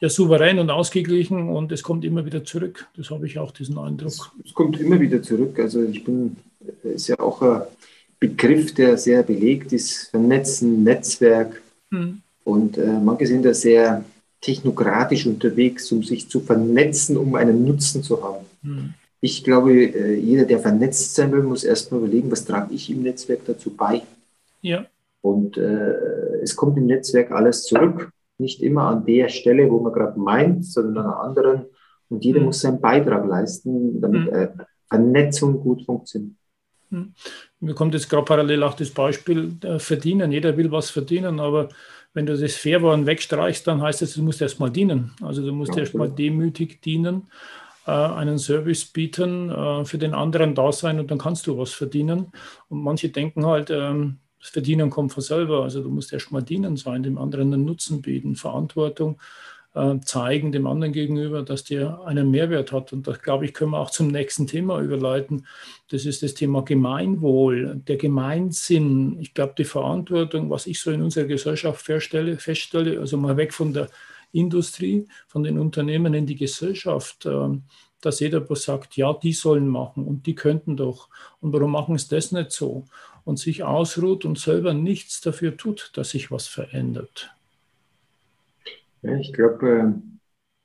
ja, 0.00 0.08
souverän 0.08 0.58
und 0.58 0.70
ausgeglichen 0.70 1.48
und 1.48 1.72
es 1.72 1.82
kommt 1.82 2.04
immer 2.04 2.24
wieder 2.24 2.44
zurück. 2.44 2.86
Das 2.96 3.10
habe 3.10 3.26
ich 3.26 3.38
auch, 3.38 3.50
diesen 3.50 3.78
Eindruck. 3.78 4.08
Es, 4.08 4.30
es 4.44 4.54
kommt 4.54 4.78
immer 4.80 5.00
wieder 5.00 5.22
zurück. 5.22 5.58
Also 5.58 5.82
ich 5.82 6.04
bin, 6.04 6.36
ist 6.82 7.08
ja 7.08 7.18
auch 7.18 7.42
ein 7.42 7.62
Begriff, 8.20 8.74
der 8.74 8.98
sehr 8.98 9.22
belegt 9.22 9.72
ist, 9.72 10.10
Vernetzen, 10.10 10.84
Netzwerk. 10.84 11.62
Mhm. 11.90 12.20
Und 12.44 12.76
äh, 12.76 12.98
manche 13.02 13.26
sind 13.26 13.44
da 13.44 13.54
sehr 13.54 14.04
technokratisch 14.40 15.26
unterwegs, 15.26 15.90
um 15.90 16.02
sich 16.02 16.28
zu 16.28 16.40
vernetzen, 16.40 17.16
um 17.16 17.34
einen 17.34 17.64
Nutzen 17.64 18.02
zu 18.02 18.22
haben. 18.22 18.44
Mhm. 18.62 18.94
Ich 19.22 19.42
glaube, 19.42 19.72
äh, 19.72 20.14
jeder, 20.14 20.44
der 20.44 20.60
vernetzt 20.60 21.14
sein 21.14 21.32
will, 21.32 21.42
muss 21.42 21.64
erstmal 21.64 22.00
überlegen, 22.00 22.30
was 22.30 22.44
trage 22.44 22.74
ich 22.74 22.90
im 22.90 23.02
Netzwerk 23.02 23.40
dazu 23.46 23.70
bei. 23.70 24.02
Ja. 24.62 24.86
Und 25.22 25.56
äh, 25.58 26.40
es 26.42 26.56
kommt 26.56 26.78
im 26.78 26.86
Netzwerk 26.86 27.30
alles 27.30 27.64
zurück. 27.64 28.10
Nicht 28.38 28.62
immer 28.62 28.84
an 28.84 29.04
der 29.04 29.28
Stelle, 29.28 29.70
wo 29.70 29.80
man 29.80 29.92
gerade 29.92 30.18
meint, 30.18 30.64
sondern 30.64 31.06
an 31.06 31.28
anderen. 31.28 31.64
Und 32.08 32.24
jeder 32.24 32.40
mhm. 32.40 32.46
muss 32.46 32.60
seinen 32.60 32.80
Beitrag 32.80 33.26
leisten, 33.26 34.00
damit 34.00 34.30
mhm. 34.30 34.34
äh, 34.34 34.48
Vernetzung 34.88 35.60
gut 35.60 35.84
funktioniert. 35.84 36.34
Mhm. 36.90 37.14
Mir 37.60 37.74
kommt 37.74 37.94
jetzt 37.94 38.08
gerade 38.08 38.24
parallel 38.24 38.62
auch 38.62 38.74
das 38.74 38.90
Beispiel 38.90 39.56
äh, 39.62 39.78
verdienen. 39.78 40.32
Jeder 40.32 40.56
will 40.56 40.70
was 40.70 40.90
verdienen, 40.90 41.40
aber 41.40 41.68
wenn 42.12 42.26
du 42.26 42.36
das 42.36 42.56
Fairwaren 42.56 43.06
wegstreichst, 43.06 43.66
dann 43.66 43.82
heißt 43.82 44.02
das, 44.02 44.14
du 44.14 44.22
musst 44.22 44.42
erstmal 44.42 44.70
dienen. 44.70 45.12
Also 45.22 45.44
du 45.44 45.52
musst 45.52 45.74
ja, 45.74 45.80
erstmal 45.80 46.10
demütig 46.10 46.82
dienen, 46.82 47.28
äh, 47.86 47.90
einen 47.92 48.38
Service 48.38 48.84
bieten, 48.84 49.50
äh, 49.50 49.84
für 49.84 49.98
den 49.98 50.14
anderen 50.14 50.54
da 50.54 50.72
sein 50.72 50.98
und 50.98 51.10
dann 51.10 51.18
kannst 51.18 51.46
du 51.46 51.56
was 51.56 51.72
verdienen. 51.72 52.32
Und 52.68 52.82
manche 52.82 53.10
denken 53.10 53.46
halt, 53.46 53.70
ähm, 53.70 54.18
das 54.40 54.50
Verdienen 54.50 54.90
kommt 54.90 55.12
von 55.12 55.22
selber. 55.22 55.62
Also 55.62 55.82
du 55.82 55.90
musst 55.90 56.12
erst 56.12 56.32
mal 56.32 56.42
dienen 56.42 56.76
sein, 56.76 57.02
dem 57.02 57.18
anderen 57.18 57.52
einen 57.52 57.64
Nutzen 57.64 58.02
bieten, 58.02 58.36
Verantwortung 58.36 59.20
zeigen 60.04 60.52
dem 60.52 60.66
anderen 60.66 60.92
gegenüber, 60.92 61.42
dass 61.42 61.64
der 61.64 62.00
einen 62.04 62.30
Mehrwert 62.30 62.72
hat. 62.72 62.92
Und 62.92 63.06
das, 63.06 63.22
glaube 63.22 63.44
ich, 63.44 63.54
können 63.54 63.70
wir 63.70 63.78
auch 63.78 63.90
zum 63.90 64.08
nächsten 64.08 64.46
Thema 64.46 64.80
überleiten. 64.80 65.46
Das 65.90 66.06
ist 66.06 66.22
das 66.22 66.34
Thema 66.34 66.62
Gemeinwohl, 66.62 67.80
der 67.86 67.96
Gemeinsinn. 67.96 69.18
Ich 69.20 69.32
glaube, 69.34 69.54
die 69.56 69.64
Verantwortung, 69.64 70.50
was 70.50 70.66
ich 70.66 70.80
so 70.80 70.90
in 70.90 71.02
unserer 71.02 71.26
Gesellschaft 71.26 71.84
feststelle, 71.84 72.36
feststelle 72.38 72.98
also 72.98 73.16
mal 73.16 73.36
weg 73.36 73.52
von 73.52 73.72
der 73.72 73.88
Industrie, 74.32 75.06
von 75.28 75.42
den 75.42 75.58
Unternehmen 75.58 76.14
in 76.14 76.26
die 76.26 76.36
Gesellschaft, 76.36 77.26
äh, 77.26 77.48
dass 78.00 78.20
jeder 78.20 78.44
sagt, 78.56 78.96
ja, 78.96 79.12
die 79.12 79.32
sollen 79.32 79.68
machen 79.68 80.04
und 80.04 80.26
die 80.26 80.34
könnten 80.34 80.76
doch. 80.76 81.08
Und 81.40 81.52
warum 81.52 81.72
machen 81.72 81.94
es 81.94 82.08
das 82.08 82.32
nicht 82.32 82.50
so? 82.50 82.84
und 83.24 83.38
sich 83.38 83.62
ausruht 83.62 84.24
und 84.24 84.38
selber 84.38 84.74
nichts 84.74 85.20
dafür 85.20 85.56
tut, 85.56 85.90
dass 85.94 86.10
sich 86.10 86.30
was 86.30 86.46
verändert. 86.46 87.30
Ja, 89.02 89.16
ich 89.16 89.32
glaube, 89.32 90.02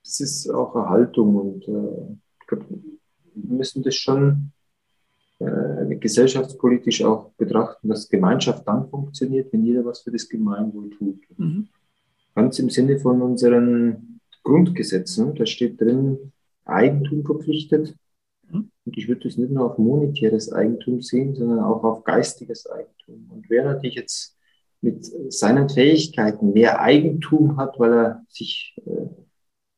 es 0.04 0.20
ist 0.20 0.50
auch 0.50 0.76
eine 0.76 0.90
Haltung 0.90 1.36
und 1.36 1.68
äh, 1.68 2.18
ich 2.42 2.48
glaube, 2.48 2.66
wir 2.70 3.58
müssen 3.58 3.84
das 3.84 3.96
schon 3.96 4.52
äh, 5.40 5.96
gesellschaftspolitisch 5.96 7.04
auch 7.04 7.32
betrachten, 7.38 7.90
dass 7.90 8.10
Gemeinschaft 8.10 8.68
dann 8.68 8.90
funktioniert, 8.90 9.52
wenn 9.52 9.66
jeder 9.66 9.86
was 9.86 10.02
für 10.02 10.12
das 10.12 10.30
Gemeinwohl 10.30 10.90
tut. 10.92 11.22
Mhm. 11.38 11.68
Ganz 12.36 12.60
im 12.60 12.70
Sinne 12.70 13.00
von 13.00 13.22
unseren 13.22 14.20
Grundgesetzen, 14.44 15.34
da 15.36 15.46
steht 15.46 15.80
drin, 15.80 16.32
Eigentum 16.66 17.26
verpflichtet, 17.26 17.96
und 18.86 18.98
ich 18.98 19.08
würde 19.08 19.22
das 19.22 19.38
nicht 19.38 19.52
nur 19.52 19.66
auf 19.72 19.78
monetäres 19.78 20.52
Eigentum 20.52 21.02
sehen, 21.02 21.36
sondern 21.36 21.60
auch 21.60 21.84
auf 21.84 22.04
geistiges 22.04 22.70
Eigentum. 22.70 23.30
Und 23.32 23.50
wer 23.50 23.66
natürlich 23.66 23.96
jetzt 23.96 24.35
mit 24.86 25.34
seinen 25.34 25.68
Fähigkeiten 25.68 26.54
mehr 26.54 26.80
Eigentum 26.80 27.58
hat, 27.58 27.80
weil 27.80 27.94
er 27.94 28.24
sich 28.30 28.76
äh, 28.86 29.08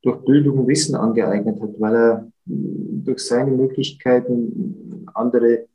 durch 0.03 0.17
Bildung 0.25 0.67
Wissen 0.67 0.95
angeeignet 0.95 1.61
hat, 1.61 1.79
weil 1.79 1.95
er 1.95 2.31
mm, 2.45 3.05
durch 3.05 3.19
seine 3.19 3.51
Möglichkeiten 3.51 5.05
andere, 5.13 5.65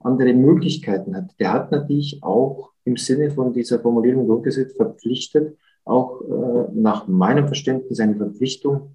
andere 0.00 0.32
Möglichkeiten 0.34 1.16
hat, 1.16 1.34
der 1.40 1.52
hat 1.52 1.72
natürlich 1.72 2.22
auch 2.22 2.70
im 2.84 2.96
Sinne 2.96 3.30
von 3.32 3.52
dieser 3.52 3.80
Formulierung 3.80 4.28
Grundgesetz 4.28 4.74
verpflichtet, 4.74 5.58
auch 5.84 6.20
äh, 6.20 6.70
nach 6.72 7.08
meinem 7.08 7.48
Verständnis 7.48 7.98
eine 7.98 8.14
Verpflichtung, 8.14 8.94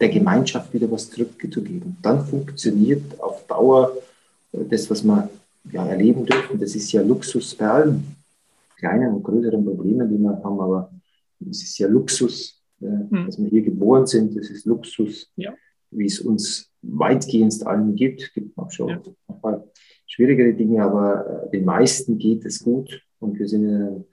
der 0.00 0.10
Gemeinschaft 0.10 0.72
wieder 0.74 0.90
was 0.90 1.10
zurückzugeben. 1.10 1.96
Dann 2.02 2.26
funktioniert 2.26 3.18
auf 3.20 3.46
Dauer 3.46 3.92
äh, 4.52 4.64
das, 4.68 4.90
was 4.90 5.02
wir 5.02 5.30
ja, 5.72 5.86
erleben 5.86 6.26
dürfen. 6.26 6.60
Das 6.60 6.74
ist 6.74 6.92
ja 6.92 7.00
Luxus 7.00 7.54
bei 7.54 7.68
allen 7.68 8.19
kleinen 8.80 9.14
und 9.14 9.22
größeren 9.22 9.64
Problemen, 9.64 10.08
die 10.10 10.18
wir 10.18 10.42
haben, 10.42 10.60
aber 10.60 10.92
es 11.48 11.62
ist 11.62 11.78
ja 11.78 11.88
Luxus, 11.88 12.62
äh, 12.80 12.86
mhm. 12.86 13.26
dass 13.26 13.38
wir 13.38 13.48
hier 13.48 13.62
geboren 13.62 14.06
sind. 14.06 14.36
Das 14.36 14.50
ist 14.50 14.66
Luxus, 14.66 15.32
ja. 15.36 15.54
wie 15.90 16.06
es 16.06 16.20
uns 16.20 16.72
weitgehend 16.82 17.66
allen 17.66 17.94
gibt. 17.94 18.22
Es 18.22 18.32
gibt 18.32 18.56
auch 18.58 18.70
schon 18.70 18.88
ja. 18.88 19.02
manchmal 19.28 19.64
schwierigere 20.06 20.54
Dinge, 20.54 20.82
aber 20.82 21.46
äh, 21.46 21.50
den 21.50 21.64
meisten 21.64 22.18
geht 22.18 22.44
es 22.44 22.62
gut 22.62 23.02
und 23.20 23.38
wir 23.38 23.46
sind 23.46 23.64
in 23.64 24.04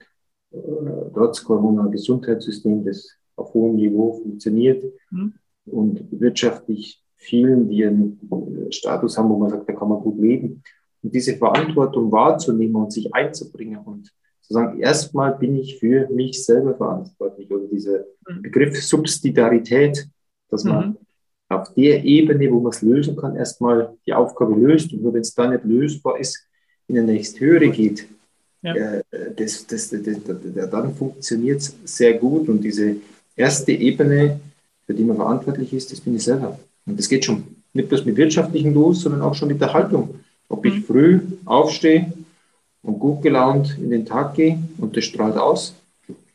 äh, 0.52 1.10
trotz 1.12 1.42
Corona 1.42 1.84
ein 1.84 1.90
Gesundheitssystem, 1.90 2.84
das 2.84 3.10
auf 3.36 3.52
hohem 3.54 3.76
Niveau 3.76 4.12
funktioniert. 4.12 4.84
Mhm 5.10 5.34
und 5.72 6.06
wirtschaftlich 6.10 7.02
vielen, 7.16 7.68
die 7.68 7.84
einen 7.84 8.18
Status 8.70 9.18
haben, 9.18 9.28
wo 9.28 9.38
man 9.38 9.50
sagt, 9.50 9.68
da 9.68 9.72
kann 9.72 9.88
man 9.88 10.00
gut 10.00 10.18
leben. 10.18 10.62
Und 11.02 11.14
diese 11.14 11.36
Verantwortung 11.36 12.10
wahrzunehmen 12.10 12.76
und 12.76 12.92
sich 12.92 13.12
einzubringen 13.14 13.78
und 13.78 14.12
zu 14.48 14.54
sagen, 14.54 14.80
erstmal 14.80 15.36
bin 15.36 15.56
ich 15.56 15.78
für 15.78 16.08
mich 16.08 16.44
selber 16.44 16.74
verantwortlich 16.74 17.50
oder 17.50 17.66
dieser 17.66 18.04
mhm. 18.26 18.42
Begriff 18.42 18.82
Subsidiarität, 18.82 20.08
dass 20.50 20.64
man 20.64 20.88
mhm. 20.88 20.96
auf 21.50 21.72
der 21.74 22.02
Ebene, 22.04 22.50
wo 22.50 22.60
man 22.60 22.72
es 22.72 22.82
lösen 22.82 23.14
kann, 23.16 23.36
erstmal 23.36 23.94
die 24.06 24.14
Aufgabe 24.14 24.54
löst 24.54 24.92
und 24.92 25.02
nur 25.02 25.12
wenn 25.12 25.20
es 25.20 25.34
dann 25.34 25.52
nicht 25.52 25.64
lösbar 25.64 26.18
ist, 26.18 26.44
in 26.88 26.96
eine 26.96 27.12
nächste 27.12 27.40
höhere 27.40 27.68
geht, 27.68 28.06
ja. 28.62 28.74
äh, 28.74 29.02
das, 29.36 29.66
das, 29.66 29.90
das, 29.90 30.02
das, 30.02 30.70
dann 30.70 30.94
funktioniert 30.94 31.60
es 31.60 31.76
sehr 31.84 32.14
gut 32.14 32.48
und 32.48 32.62
diese 32.62 32.96
erste 33.36 33.72
Ebene, 33.72 34.40
für 34.86 34.94
die 34.94 35.04
man 35.04 35.16
verantwortlich 35.16 35.74
ist, 35.74 35.92
das 35.92 36.00
bin 36.00 36.16
ich 36.16 36.24
selber. 36.24 36.58
Und 36.86 36.98
das 36.98 37.08
geht 37.08 37.26
schon 37.26 37.44
nicht 37.74 37.90
bloß 37.90 38.06
mit 38.06 38.16
wirtschaftlichen 38.16 38.72
los, 38.72 39.02
sondern 39.02 39.20
auch 39.20 39.34
schon 39.34 39.48
mit 39.48 39.60
der 39.60 39.74
Haltung. 39.74 40.14
Ob 40.48 40.64
ich 40.64 40.76
mhm. 40.76 40.84
früh 40.84 41.20
aufstehe 41.44 42.10
und 42.82 42.98
gut 42.98 43.22
gelaunt 43.22 43.76
in 43.78 43.90
den 43.90 44.06
Tag 44.06 44.34
gehe 44.34 44.58
und 44.78 44.96
das 44.96 45.04
strahlt 45.04 45.36
aus, 45.36 45.74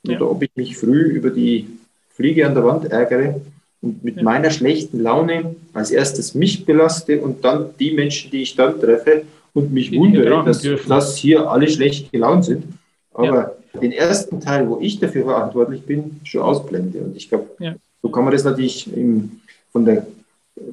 ja. 0.03 0.17
oder 0.17 0.31
ob 0.31 0.43
ich 0.43 0.51
mich 0.55 0.77
früh 0.77 1.03
über 1.03 1.29
die 1.29 1.67
Fliege 2.09 2.45
an 2.45 2.53
der 2.53 2.63
Wand 2.63 2.85
ärgere 2.85 3.41
und 3.81 4.03
mit 4.03 4.17
ja. 4.17 4.23
meiner 4.23 4.51
schlechten 4.51 5.01
Laune 5.01 5.55
als 5.73 5.91
erstes 5.91 6.35
mich 6.35 6.65
belaste 6.65 7.21
und 7.21 7.43
dann 7.43 7.69
die 7.79 7.91
Menschen, 7.91 8.31
die 8.31 8.43
ich 8.43 8.55
dann 8.55 8.79
treffe 8.79 9.23
und 9.53 9.73
mich 9.73 9.91
die 9.91 9.97
wundere, 9.97 10.43
dass, 10.45 10.61
dass, 10.87 11.17
hier 11.17 11.49
alle 11.49 11.67
schlecht 11.67 12.11
gelaunt 12.11 12.45
sind. 12.45 12.65
Aber 13.13 13.55
ja. 13.73 13.79
den 13.79 13.91
ersten 13.91 14.39
Teil, 14.39 14.67
wo 14.67 14.79
ich 14.79 14.99
dafür 14.99 15.25
verantwortlich 15.25 15.83
bin, 15.83 16.21
schon 16.23 16.41
ausblende. 16.41 16.99
Und 16.99 17.15
ich 17.15 17.29
glaube, 17.29 17.47
so 18.01 18.09
kann 18.09 18.23
man 18.23 18.33
das 18.33 18.43
natürlich 18.43 18.91
im, 18.95 19.41
von, 19.71 19.85
der, 19.85 20.07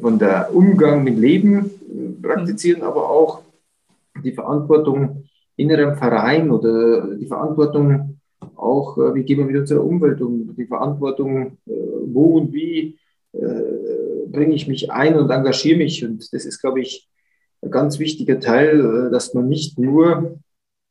von 0.00 0.18
der 0.18 0.54
Umgang 0.54 1.04
mit 1.04 1.18
Leben 1.18 1.66
äh, 1.66 2.22
praktizieren, 2.22 2.83
aber 2.83 3.11
auch 3.11 3.40
die 4.22 4.33
Verantwortung 4.33 5.24
in 5.61 5.73
einem 5.73 5.94
Verein 5.96 6.51
oder 6.51 7.14
die 7.16 7.27
Verantwortung 7.27 8.20
auch, 8.57 8.99
äh, 8.99 9.14
wie 9.14 9.25
gehen 9.25 9.38
wir 9.38 9.44
mit 9.44 9.57
unserer 9.57 9.85
Umwelt 9.85 10.20
um, 10.20 10.55
die 10.57 10.66
Verantwortung, 10.66 11.59
äh, 11.66 11.73
wo 12.07 12.38
und 12.38 12.53
wie 12.53 12.99
bringe 13.33 14.57
ich 14.57 14.66
mich 14.66 14.90
ein 14.90 15.16
und 15.16 15.31
engagiere 15.31 15.79
mich. 15.79 16.05
Und 16.05 16.33
das 16.33 16.44
ist, 16.44 16.61
glaube 16.61 16.81
ich, 16.81 17.09
ein 17.62 17.70
ganz 17.70 18.01
wichtiger 18.01 18.40
Teil, 18.40 19.09
dass 19.12 19.35
man 19.35 19.49
nicht 19.49 19.79
nur 19.79 20.40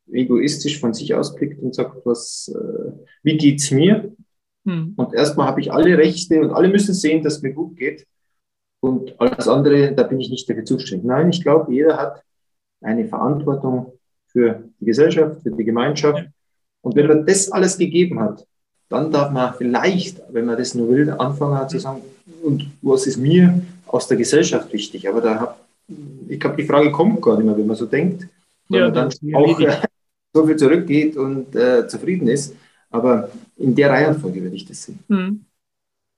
egoistisch 0.10 0.80
von 0.80 0.94
sich 0.94 1.14
ausblickt 1.14 1.62
und 1.62 1.76
sagt, 1.76 2.06
was, 2.06 2.50
wie 3.24 3.36
geht's 3.36 3.72
mir, 3.72 4.14
hm. 4.66 4.94
Und 4.98 5.14
erstmal 5.14 5.48
habe 5.48 5.62
ich 5.62 5.72
alle 5.72 5.98
Rechte 5.98 6.42
und 6.42 6.52
alle 6.52 6.68
müssen 6.68 6.94
sehen, 6.94 7.24
dass 7.24 7.38
es 7.38 7.42
mir 7.42 7.54
gut 7.54 7.76
geht. 7.76 8.06
Und 8.82 9.20
alles 9.20 9.48
andere, 9.48 9.94
da 9.94 10.04
bin 10.04 10.20
ich 10.20 10.30
nicht 10.30 10.50
dafür 10.50 10.64
zuständig. 10.64 11.06
Nein, 11.06 11.30
ich 11.30 11.42
glaube, 11.42 11.74
jeder 11.74 11.98
hat 11.98 12.24
eine 12.82 13.08
Verantwortung 13.08 13.99
für 14.40 14.64
die 14.80 14.86
Gesellschaft, 14.86 15.42
für 15.44 15.52
die 15.52 15.66
Gemeinschaft. 15.66 16.24
Und 16.82 16.96
wenn 16.96 17.08
man 17.08 17.26
das 17.26 17.52
alles 17.52 17.78
gegeben 17.78 18.20
hat, 18.20 18.46
dann 18.88 19.12
darf 19.12 19.32
man 19.32 19.54
vielleicht, 19.54 20.22
wenn 20.32 20.46
man 20.46 20.58
das 20.58 20.74
nur 20.76 20.90
will, 20.90 21.10
anfangen 21.12 21.68
zu 21.70 21.80
sagen, 21.80 22.02
und 22.42 22.68
was 22.82 23.06
ist 23.06 23.18
mir 23.18 23.62
aus 23.88 24.08
der 24.08 24.18
Gesellschaft 24.18 24.72
wichtig? 24.72 25.08
Aber 25.10 25.22
da, 25.22 25.58
ich 26.28 26.40
glaube, 26.40 26.56
die 26.56 26.64
Frage 26.64 26.92
kommt 26.92 27.22
gar 27.22 27.36
nicht 27.36 27.46
mehr, 27.46 27.58
wenn 27.58 27.68
man 27.68 27.76
so 27.76 27.86
denkt, 27.86 28.28
weil 28.70 28.80
ja, 28.80 28.86
man 28.86 28.94
dann 28.94 29.36
auch 29.36 29.60
äh, 29.60 29.78
so 30.34 30.48
viel 30.48 30.56
zurückgeht 30.56 31.18
und 31.18 31.56
äh, 31.56 31.88
zufrieden 31.88 32.28
ist. 32.28 32.56
Aber 32.90 33.30
in 33.58 33.76
der 33.76 33.90
Reihenfolge 33.90 34.42
würde 34.42 34.56
ich 34.56 34.66
das 34.66 34.84
sehen. 34.84 35.00
Mhm. 35.10 35.46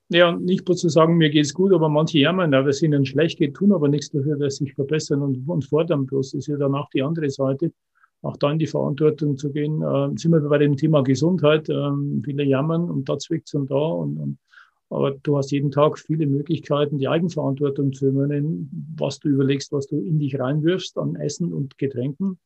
Ja, 0.09 0.29
und 0.29 0.43
nicht 0.43 0.65
bloß 0.65 0.79
zu 0.79 0.89
sagen, 0.89 1.17
mir 1.17 1.29
geht 1.29 1.45
es 1.45 1.53
gut, 1.53 1.73
aber 1.73 1.87
manche 1.87 2.19
jammern, 2.19 2.51
weil 2.51 2.67
es 2.67 2.81
ihnen 2.81 3.05
schlecht 3.05 3.39
geht, 3.39 3.53
tun 3.55 3.71
aber 3.71 3.87
nichts 3.87 4.11
dafür, 4.11 4.37
dass 4.37 4.57
sie 4.57 4.65
sich 4.65 4.73
verbessern 4.73 5.21
und, 5.21 5.47
und 5.47 5.63
fordern 5.63 6.05
bloß. 6.05 6.31
Das 6.31 6.39
ist 6.39 6.47
ja 6.47 6.57
dann 6.57 6.75
auch 6.75 6.89
die 6.89 7.01
andere 7.01 7.29
Seite, 7.29 7.71
auch 8.21 8.37
da 8.37 8.51
in 8.51 8.59
die 8.59 8.67
Verantwortung 8.67 9.37
zu 9.37 9.51
gehen. 9.51 9.81
Äh, 9.81 10.17
sind 10.17 10.31
wir 10.31 10.41
bei 10.41 10.57
dem 10.57 10.77
Thema 10.77 11.01
Gesundheit. 11.03 11.69
Äh, 11.69 11.91
viele 12.23 12.43
jammern 12.43 12.89
und 12.89 13.09
da 13.09 13.17
zwickt 13.17 13.53
und 13.55 13.71
da. 13.71 13.75
Und, 13.75 14.17
und, 14.17 14.37
aber 14.89 15.11
du 15.11 15.37
hast 15.37 15.51
jeden 15.51 15.71
Tag 15.71 15.97
viele 15.97 16.27
Möglichkeiten, 16.27 16.97
die 16.97 17.07
Eigenverantwortung 17.07 17.93
zu 17.93 18.07
übernehmen, 18.07 18.95
was 18.97 19.19
du 19.19 19.29
überlegst, 19.29 19.71
was 19.71 19.87
du 19.87 19.97
in 19.97 20.19
dich 20.19 20.39
reinwirfst 20.39 20.97
an 20.97 21.15
Essen 21.15 21.53
und 21.53 21.77
Getränken 21.77 22.37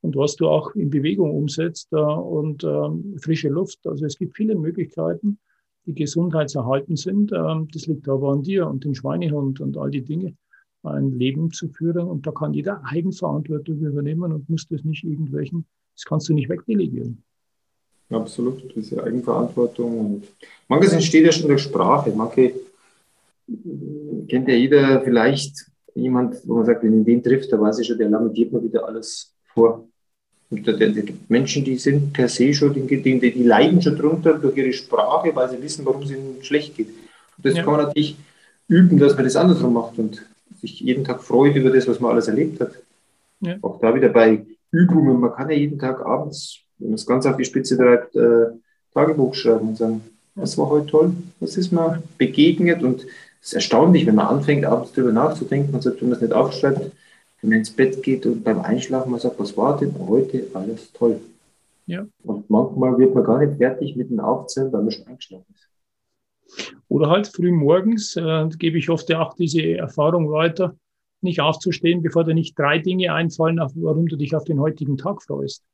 und 0.00 0.16
was 0.16 0.36
du 0.36 0.48
auch 0.48 0.74
in 0.74 0.90
Bewegung 0.90 1.30
umsetzt 1.30 1.92
äh, 1.92 1.96
und 1.96 2.64
ähm, 2.64 3.16
frische 3.18 3.48
Luft. 3.48 3.86
Also 3.86 4.04
es 4.04 4.18
gibt 4.18 4.36
viele 4.36 4.54
Möglichkeiten, 4.54 5.38
die 5.86 5.94
gesundheitserhaltend 5.94 6.98
sind. 6.98 7.32
Ähm, 7.32 7.68
das 7.72 7.86
liegt 7.86 8.08
aber 8.08 8.32
an 8.32 8.42
dir 8.42 8.68
und 8.68 8.84
dem 8.84 8.94
Schweinehund 8.94 9.60
und 9.60 9.76
all 9.78 9.90
die 9.90 10.04
Dinge, 10.04 10.36
ein 10.84 11.18
Leben 11.18 11.50
zu 11.50 11.68
führen. 11.68 12.06
Und 12.08 12.26
da 12.26 12.32
kann 12.32 12.54
jeder 12.54 12.82
Eigenverantwortung 12.84 13.78
übernehmen 13.78 14.32
und 14.32 14.48
muss 14.48 14.66
das 14.68 14.84
nicht 14.84 15.04
irgendwelchen, 15.04 15.66
das 15.94 16.04
kannst 16.04 16.28
du 16.28 16.34
nicht 16.34 16.48
wegdelegieren. 16.48 17.22
Absolut, 18.10 18.74
diese 18.74 19.02
Eigenverantwortung. 19.02 19.98
Und 19.98 20.24
manches 20.68 20.92
entsteht 20.92 21.24
ja 21.24 21.32
schon 21.32 21.48
durch 21.48 21.62
Sprache. 21.62 22.12
Manche 22.14 22.52
kennt 24.28 24.48
ja 24.48 24.54
jeder 24.54 25.00
vielleicht 25.02 25.66
jemand, 25.94 26.36
wo 26.46 26.56
man 26.56 26.66
sagt, 26.66 26.82
wenn 26.82 26.92
ihn 26.92 27.04
den 27.04 27.22
trifft, 27.22 27.52
da 27.52 27.60
weiß 27.60 27.78
ich 27.78 27.86
schon, 27.86 27.98
der 27.98 28.08
lamentiert 28.08 28.52
mir 28.52 28.62
wieder 28.62 28.86
alles 28.86 29.34
vor. 29.52 29.86
Und 30.50 30.66
der, 30.66 30.76
der, 30.76 30.88
die 30.90 31.14
Menschen, 31.28 31.64
die 31.64 31.76
sind 31.76 32.12
per 32.12 32.28
se 32.28 32.52
schon, 32.52 32.74
die, 32.74 33.02
die, 33.02 33.18
die 33.18 33.42
leiden 33.42 33.80
schon 33.80 33.96
drunter 33.96 34.34
durch 34.34 34.56
ihre 34.56 34.72
Sprache, 34.72 35.34
weil 35.34 35.48
sie 35.50 35.62
wissen, 35.62 35.84
warum 35.86 36.02
es 36.02 36.10
ihnen 36.10 36.42
schlecht 36.42 36.76
geht. 36.76 36.88
Und 36.88 37.46
das 37.46 37.56
ja. 37.56 37.62
kann 37.62 37.72
man 37.72 37.82
natürlich 37.86 38.16
üben, 38.68 38.98
dass 38.98 39.14
man 39.14 39.24
das 39.24 39.36
andersrum 39.36 39.72
macht 39.72 39.98
und 39.98 40.24
sich 40.66 40.80
jeden 40.80 41.04
Tag 41.04 41.22
freut 41.22 41.54
über 41.56 41.70
das, 41.70 41.86
was 41.86 42.00
man 42.00 42.12
alles 42.12 42.28
erlebt 42.28 42.60
hat. 42.60 42.72
Ja. 43.40 43.56
Auch 43.62 43.80
da 43.80 43.94
wieder 43.94 44.08
bei 44.08 44.44
Übungen, 44.70 45.20
man 45.20 45.32
kann 45.32 45.50
ja 45.50 45.56
jeden 45.56 45.78
Tag 45.78 46.04
abends, 46.04 46.60
wenn 46.78 46.90
man 46.90 46.94
es 46.94 47.06
ganz 47.06 47.26
auf 47.26 47.36
die 47.36 47.44
Spitze 47.44 47.76
treibt, 47.76 48.16
äh, 48.16 48.46
Tagebuch 48.92 49.34
schreiben 49.34 49.68
und 49.68 49.76
sagen, 49.76 50.02
was 50.34 50.56
war 50.58 50.68
heute 50.70 50.86
toll, 50.86 51.12
was 51.40 51.56
ist 51.56 51.72
mir 51.72 52.02
begegnet 52.18 52.82
und 52.82 53.02
es 53.40 53.48
ist 53.48 53.54
erstaunlich, 53.54 54.06
wenn 54.06 54.14
man 54.14 54.26
anfängt, 54.26 54.64
abends 54.64 54.92
darüber 54.92 55.12
nachzudenken 55.12 55.74
und 55.74 55.82
sagt, 55.82 56.00
wenn 56.00 56.08
man 56.08 56.16
es 56.16 56.22
nicht 56.22 56.32
aufschreibt, 56.32 56.92
wenn 57.40 57.50
man 57.50 57.58
ins 57.58 57.70
Bett 57.70 58.02
geht 58.02 58.24
und 58.26 58.42
beim 58.42 58.60
Einschlafen 58.60 59.10
mal 59.10 59.20
sagt, 59.20 59.38
was 59.38 59.56
war 59.56 59.78
denn 59.78 59.94
heute 59.98 60.46
alles 60.54 60.92
toll? 60.92 61.20
Ja. 61.86 62.06
Und 62.22 62.48
manchmal 62.48 62.96
wird 62.98 63.14
man 63.14 63.24
gar 63.24 63.44
nicht 63.44 63.58
fertig 63.58 63.94
mit 63.96 64.10
dem 64.10 64.20
Aufzählen, 64.20 64.72
weil 64.72 64.82
man 64.82 64.90
schon 64.90 65.06
eingeschlafen 65.06 65.54
ist. 65.54 65.68
Oder 66.88 67.10
halt 67.10 67.26
früh 67.28 67.50
morgens 67.50 68.16
äh, 68.16 68.48
gebe 68.58 68.78
ich 68.78 68.90
oft 68.90 69.12
auch 69.14 69.34
diese 69.34 69.62
Erfahrung 69.76 70.30
weiter, 70.30 70.76
nicht 71.20 71.40
aufzustehen, 71.40 72.02
bevor 72.02 72.24
dir 72.24 72.34
nicht 72.34 72.58
drei 72.58 72.78
Dinge 72.78 73.12
einfallen, 73.12 73.58
warum 73.58 74.06
du 74.06 74.16
dich 74.16 74.34
auf 74.36 74.44
den 74.44 74.60
heutigen 74.60 74.96
Tag 74.96 75.22
freust. 75.22 75.64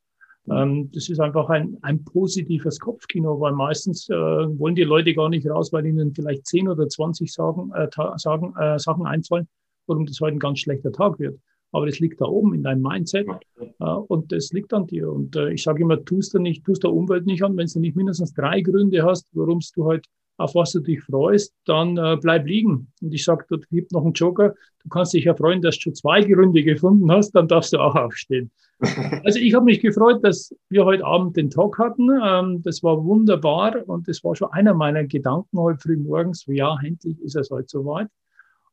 Ähm, 0.49 0.89
das 0.93 1.09
ist 1.09 1.19
einfach 1.19 1.49
ein, 1.49 1.77
ein 1.81 2.03
positives 2.03 2.79
Kopfkino, 2.79 3.39
weil 3.39 3.53
meistens 3.53 4.09
äh, 4.09 4.15
wollen 4.15 4.75
die 4.75 4.83
Leute 4.83 5.13
gar 5.13 5.29
nicht 5.29 5.47
raus, 5.47 5.71
weil 5.71 5.85
ihnen 5.85 6.13
vielleicht 6.13 6.47
10 6.47 6.67
oder 6.67 6.87
20 6.87 7.31
Sagen, 7.31 7.71
äh, 7.75 7.87
sagen, 8.17 8.53
äh, 8.57 8.79
Sachen 8.79 9.05
einfallen, 9.05 9.47
warum 9.85 10.05
das 10.05 10.19
heute 10.19 10.37
ein 10.37 10.39
ganz 10.39 10.59
schlechter 10.59 10.91
Tag 10.91 11.19
wird. 11.19 11.39
Aber 11.73 11.85
das 11.85 11.99
liegt 11.99 12.19
da 12.19 12.25
oben 12.25 12.53
in 12.53 12.63
deinem 12.63 12.81
Mindset 12.81 13.27
äh, 13.59 13.85
und 13.85 14.31
das 14.31 14.51
liegt 14.51 14.73
an 14.73 14.87
dir. 14.87 15.11
Und 15.11 15.35
äh, 15.35 15.51
ich 15.51 15.63
sage 15.63 15.83
immer, 15.83 16.03
tust 16.03 16.33
du 16.33 16.39
nicht, 16.39 16.65
tust 16.65 16.83
der 16.83 16.91
Umwelt 16.91 17.25
nicht 17.25 17.43
an, 17.43 17.55
wenn 17.55 17.67
du 17.67 17.79
nicht 17.79 17.95
mindestens 17.95 18.33
drei 18.33 18.61
Gründe 18.61 19.03
hast, 19.03 19.27
warum 19.33 19.59
du 19.75 19.85
halt 19.85 20.05
auf 20.41 20.55
was 20.55 20.71
du 20.71 20.79
dich 20.79 21.01
freust, 21.03 21.53
dann 21.65 21.97
äh, 21.97 22.17
bleib 22.21 22.45
liegen. 22.45 22.91
Und 23.01 23.13
ich 23.13 23.23
sage, 23.23 23.45
es 23.49 23.69
gibt 23.69 23.91
noch 23.91 24.03
einen 24.03 24.13
Joker, 24.13 24.53
du 24.83 24.89
kannst 24.89 25.13
dich 25.13 25.25
ja 25.25 25.35
freuen, 25.35 25.61
dass 25.61 25.75
du 25.75 25.81
schon 25.81 25.95
zwei 25.95 26.21
Gründe 26.21 26.63
gefunden 26.63 27.11
hast, 27.11 27.31
dann 27.31 27.47
darfst 27.47 27.73
du 27.73 27.79
auch 27.79 27.95
aufstehen. 27.95 28.51
also 29.23 29.39
ich 29.39 29.53
habe 29.53 29.65
mich 29.65 29.79
gefreut, 29.79 30.23
dass 30.23 30.55
wir 30.69 30.85
heute 30.85 31.05
Abend 31.05 31.37
den 31.37 31.49
Talk 31.49 31.77
hatten. 31.77 32.09
Ähm, 32.23 32.61
das 32.63 32.81
war 32.83 33.03
wunderbar 33.03 33.87
und 33.87 34.07
das 34.07 34.23
war 34.23 34.35
schon 34.35 34.51
einer 34.51 34.73
meiner 34.73 35.03
Gedanken 35.05 35.59
heute 35.59 35.79
früh 35.79 35.97
morgens. 35.97 36.45
Ja, 36.47 36.77
endlich 36.83 37.19
ist 37.21 37.35
es 37.35 37.49
heute 37.51 37.67
soweit. 37.67 38.07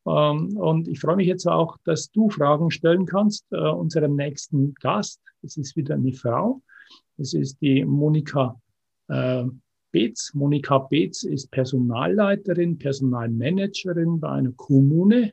Ähm, 0.07 0.57
und 0.57 0.89
ich 0.89 1.01
freue 1.01 1.17
mich 1.17 1.27
jetzt 1.27 1.47
auch, 1.47 1.77
dass 1.85 2.11
du 2.11 2.31
Fragen 2.31 2.71
stellen 2.71 3.07
kannst 3.07 3.45
äh, 3.51 3.57
unserem 3.57 4.17
nächsten 4.17 4.75
Gast. 4.75 5.21
Es 5.43 5.57
ist 5.57 5.77
wieder 5.77 5.95
eine 5.95 6.13
Frau. 6.13 6.63
Es 7.19 7.35
ist 7.35 7.61
die 7.61 7.85
Monika 7.85 8.61
äh, 9.09 9.45
Beetz. 9.93 10.33
Monika 10.35 10.79
Beetz 10.79 11.23
ist 11.23 11.51
Personalleiterin, 11.51 12.79
Personalmanagerin 12.79 14.21
bei 14.21 14.31
einer 14.31 14.53
Kommune, 14.53 15.33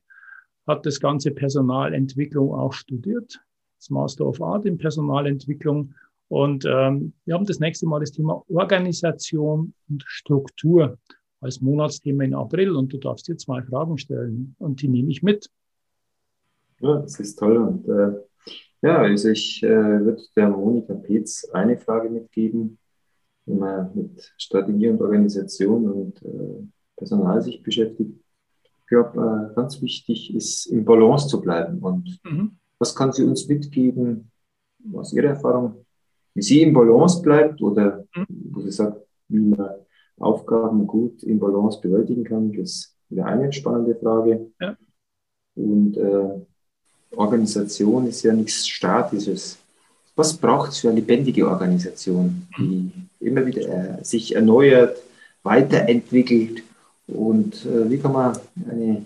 hat 0.68 0.86
das 0.86 1.00
ganze 1.00 1.32
Personalentwicklung 1.32 2.54
auch 2.54 2.74
studiert, 2.74 3.40
das 3.78 3.90
Master 3.90 4.26
of 4.26 4.42
Art 4.42 4.66
in 4.66 4.78
Personalentwicklung. 4.78 5.94
Und 6.28 6.66
ähm, 6.66 7.14
wir 7.26 7.36
haben 7.36 7.46
das 7.46 7.60
nächste 7.60 7.86
Mal 7.86 8.00
das 8.00 8.12
Thema 8.12 8.44
Organisation 8.50 9.74
und 9.90 10.04
Struktur 10.08 10.98
als 11.42 11.62
Monatsthema 11.62 12.24
in 12.24 12.34
April 12.34 12.76
und 12.76 12.92
du 12.92 12.98
darfst 12.98 13.28
dir 13.28 13.38
zwei 13.38 13.62
Fragen 13.62 13.98
stellen 13.98 14.56
und 14.58 14.82
die 14.82 14.88
nehme 14.88 15.12
ich 15.12 15.22
mit. 15.22 15.50
Ja, 16.80 16.98
das 16.98 17.20
ist 17.20 17.38
toll. 17.38 17.58
Und 17.58 17.88
äh, 17.88 18.20
ja, 18.82 18.98
also 18.98 19.30
ich 19.30 19.62
äh, 19.64 19.70
würde 19.70 20.22
der 20.36 20.50
Monika 20.50 20.94
Petz 20.96 21.48
eine 21.54 21.78
Frage 21.78 22.10
mitgeben, 22.10 22.80
wenn 23.46 23.60
man 23.60 23.92
mit 23.96 24.34
Strategie 24.38 24.90
und 24.90 25.02
Organisation 25.02 25.90
und 25.90 26.24
äh, 26.24 26.68
Personal 26.96 27.42
sich 27.42 27.62
beschäftigt. 27.62 28.20
Ich 28.64 28.88
glaube, 28.88 29.52
äh, 29.52 29.56
ganz 29.56 29.82
wichtig 29.82 30.34
ist, 30.36 30.68
im 30.68 30.86
Balance 30.86 31.28
zu 31.28 31.42
bleiben. 31.42 31.80
Und 31.80 32.20
mhm. 32.24 32.58
was 32.80 32.96
kann 32.96 33.12
sie 33.12 33.24
uns 33.24 33.48
mitgeben 33.48 34.32
aus 34.94 35.14
Ihrer 35.14 35.30
Erfahrung, 35.30 35.86
wie 36.34 36.42
sie 36.42 36.62
im 36.62 36.74
Balance 36.74 37.22
bleibt 37.22 37.62
oder 37.62 38.06
mhm. 38.16 38.26
wo 38.52 38.62
sie 38.62 38.72
sagt, 38.72 39.02
wie 39.28 39.40
man 39.40 39.70
Aufgaben 40.18 40.88
gut 40.88 41.24
im 41.24 41.40
Balance 41.40 41.82
bewältigen 41.82 42.24
kann. 42.24 42.54
Das 42.54 42.70
ist 42.70 42.98
wieder 43.10 43.26
eine 43.26 43.52
spannende 43.52 43.96
Frage. 43.96 44.52
Ja. 44.62 44.78
Und 45.56 45.98
äh, 45.98 46.40
Organisation 47.16 48.08
ist 48.08 48.24
ja 48.24 48.34
nichts 48.34 48.68
Statisches. 48.68 49.58
Was 50.16 50.38
braucht 50.38 50.72
es 50.72 50.80
für 50.80 50.90
eine 50.90 51.00
lebendige 51.00 51.48
Organisation, 51.48 52.48
die 52.58 52.92
immer 53.20 53.46
wieder 53.46 54.00
äh, 54.00 54.04
sich 54.04 54.36
erneuert, 54.36 54.98
weiterentwickelt? 55.44 56.64
Und 57.08 57.66
äh, 57.66 57.90
wie 57.90 57.98
kann 57.98 58.14
man 58.14 58.38
eine 58.70 59.06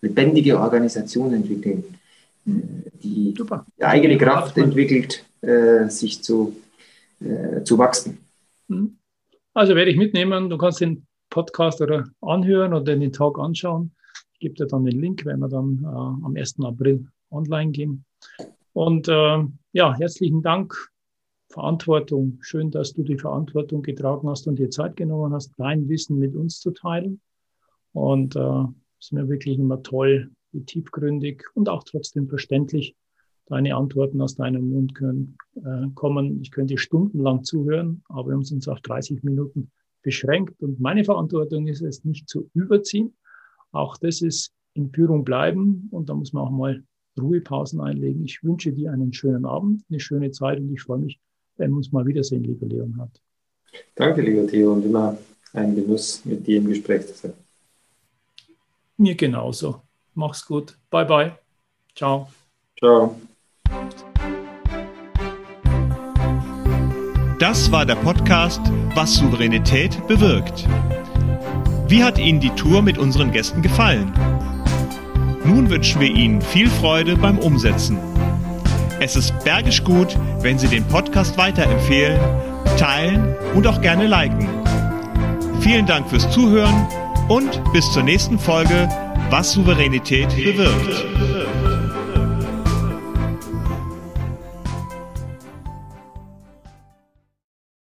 lebendige 0.00 0.58
Organisation 0.58 1.34
entwickeln, 1.34 1.84
äh, 2.46 2.50
die 3.02 3.34
Super. 3.36 3.66
eigene 3.80 4.16
Kraft 4.16 4.56
entwickelt, 4.56 5.24
äh, 5.40 5.88
sich 5.88 6.22
zu, 6.22 6.56
äh, 7.20 7.62
zu 7.64 7.76
wachsen? 7.76 8.18
Mhm. 8.68 8.96
Also 9.52 9.74
werde 9.74 9.90
ich 9.90 9.96
mitnehmen. 9.96 10.48
Du 10.48 10.58
kannst 10.58 10.80
den 10.80 11.06
Podcast 11.30 11.80
oder 11.80 12.04
anhören 12.20 12.72
oder 12.72 12.94
den 12.94 13.12
Talk 13.12 13.38
anschauen. 13.38 13.92
Ich 14.34 14.40
gebe 14.40 14.54
dir 14.54 14.66
dann 14.66 14.84
den 14.84 15.00
Link, 15.00 15.24
wenn 15.24 15.38
wir 15.40 15.48
dann 15.48 15.82
am 15.86 16.34
1. 16.36 16.56
April 16.62 17.06
online 17.30 17.70
gehen. 17.70 18.04
Und 18.74 19.08
äh, 19.08 19.44
ja, 19.76 19.94
herzlichen 19.94 20.40
Dank. 20.40 20.74
Verantwortung. 21.50 22.38
Schön, 22.40 22.70
dass 22.70 22.94
du 22.94 23.02
die 23.02 23.18
Verantwortung 23.18 23.82
getragen 23.82 24.26
hast 24.26 24.48
und 24.48 24.58
dir 24.58 24.70
Zeit 24.70 24.96
genommen 24.96 25.34
hast, 25.34 25.52
dein 25.58 25.86
Wissen 25.90 26.18
mit 26.18 26.34
uns 26.34 26.60
zu 26.60 26.70
teilen. 26.70 27.20
Und 27.92 28.36
äh, 28.36 28.62
es 28.98 29.08
ist 29.08 29.12
mir 29.12 29.28
wirklich 29.28 29.58
immer 29.58 29.82
toll, 29.82 30.30
wie 30.52 30.64
tiefgründig 30.64 31.44
und 31.52 31.68
auch 31.68 31.84
trotzdem 31.84 32.26
verständlich 32.26 32.96
deine 33.48 33.76
Antworten 33.76 34.22
aus 34.22 34.34
deinem 34.34 34.70
Mund 34.70 34.94
können, 34.94 35.36
äh, 35.56 35.88
kommen. 35.94 36.40
Ich 36.40 36.52
könnte 36.52 36.78
stundenlang 36.78 37.44
zuhören, 37.44 38.02
aber 38.08 38.28
wir 38.28 38.32
haben 38.32 38.46
uns 38.50 38.68
auf 38.68 38.80
30 38.80 39.24
Minuten 39.24 39.70
beschränkt. 40.00 40.62
Und 40.62 40.80
meine 40.80 41.04
Verantwortung 41.04 41.66
ist 41.66 41.82
es, 41.82 42.02
nicht 42.02 42.30
zu 42.30 42.48
überziehen. 42.54 43.14
Auch 43.72 43.98
das 43.98 44.22
ist 44.22 44.54
in 44.72 44.90
Führung 44.90 45.22
bleiben 45.22 45.88
und 45.90 46.08
da 46.08 46.14
muss 46.14 46.32
man 46.32 46.44
auch 46.44 46.50
mal 46.50 46.82
Ruhepausen 47.18 47.80
einlegen. 47.80 48.24
Ich 48.24 48.42
wünsche 48.42 48.72
dir 48.72 48.92
einen 48.92 49.12
schönen 49.12 49.44
Abend, 49.44 49.82
eine 49.88 50.00
schöne 50.00 50.30
Zeit 50.30 50.58
und 50.58 50.72
ich 50.72 50.82
freue 50.82 50.98
mich, 50.98 51.18
wenn 51.56 51.70
wir 51.70 51.76
uns 51.76 51.92
mal 51.92 52.06
wiedersehen, 52.06 52.44
lieber 52.44 52.66
Leonhard. 52.66 53.20
Danke, 53.94 54.22
lieber 54.22 54.46
Theo, 54.46 54.72
und 54.72 54.84
immer 54.84 55.16
ein 55.52 55.74
Genuss, 55.74 56.24
mit 56.24 56.46
dir 56.46 56.58
im 56.58 56.66
Gespräch 56.68 57.06
zu 57.06 57.14
sein. 57.14 57.32
Mir 58.96 59.14
genauso. 59.14 59.82
Mach's 60.14 60.44
gut. 60.44 60.78
Bye, 60.90 61.04
bye. 61.04 61.32
Ciao. 61.94 62.28
Ciao. 62.78 63.16
Das 67.38 67.70
war 67.70 67.84
der 67.84 67.96
Podcast 67.96 68.60
Was 68.94 69.16
Souveränität 69.16 70.06
bewirkt. 70.08 70.66
Wie 71.88 72.02
hat 72.02 72.18
Ihnen 72.18 72.40
die 72.40 72.50
Tour 72.50 72.82
mit 72.82 72.98
unseren 72.98 73.30
Gästen 73.30 73.60
gefallen? 73.62 74.12
Nun 75.46 75.70
wünschen 75.70 76.00
wir 76.00 76.08
Ihnen 76.08 76.42
viel 76.42 76.68
Freude 76.68 77.16
beim 77.16 77.38
Umsetzen. 77.38 77.98
Es 78.98 79.14
ist 79.14 79.32
bergisch 79.44 79.84
gut, 79.84 80.18
wenn 80.40 80.58
Sie 80.58 80.66
den 80.66 80.84
Podcast 80.84 81.38
weiterempfehlen, 81.38 82.18
teilen 82.78 83.36
und 83.54 83.66
auch 83.66 83.80
gerne 83.80 84.06
liken. 84.06 84.48
Vielen 85.60 85.86
Dank 85.86 86.08
fürs 86.08 86.28
Zuhören 86.30 86.88
und 87.28 87.62
bis 87.72 87.90
zur 87.92 88.02
nächsten 88.02 88.38
Folge 88.38 88.88
Was 89.30 89.52
Souveränität 89.52 90.28
bewirkt. 90.30 91.35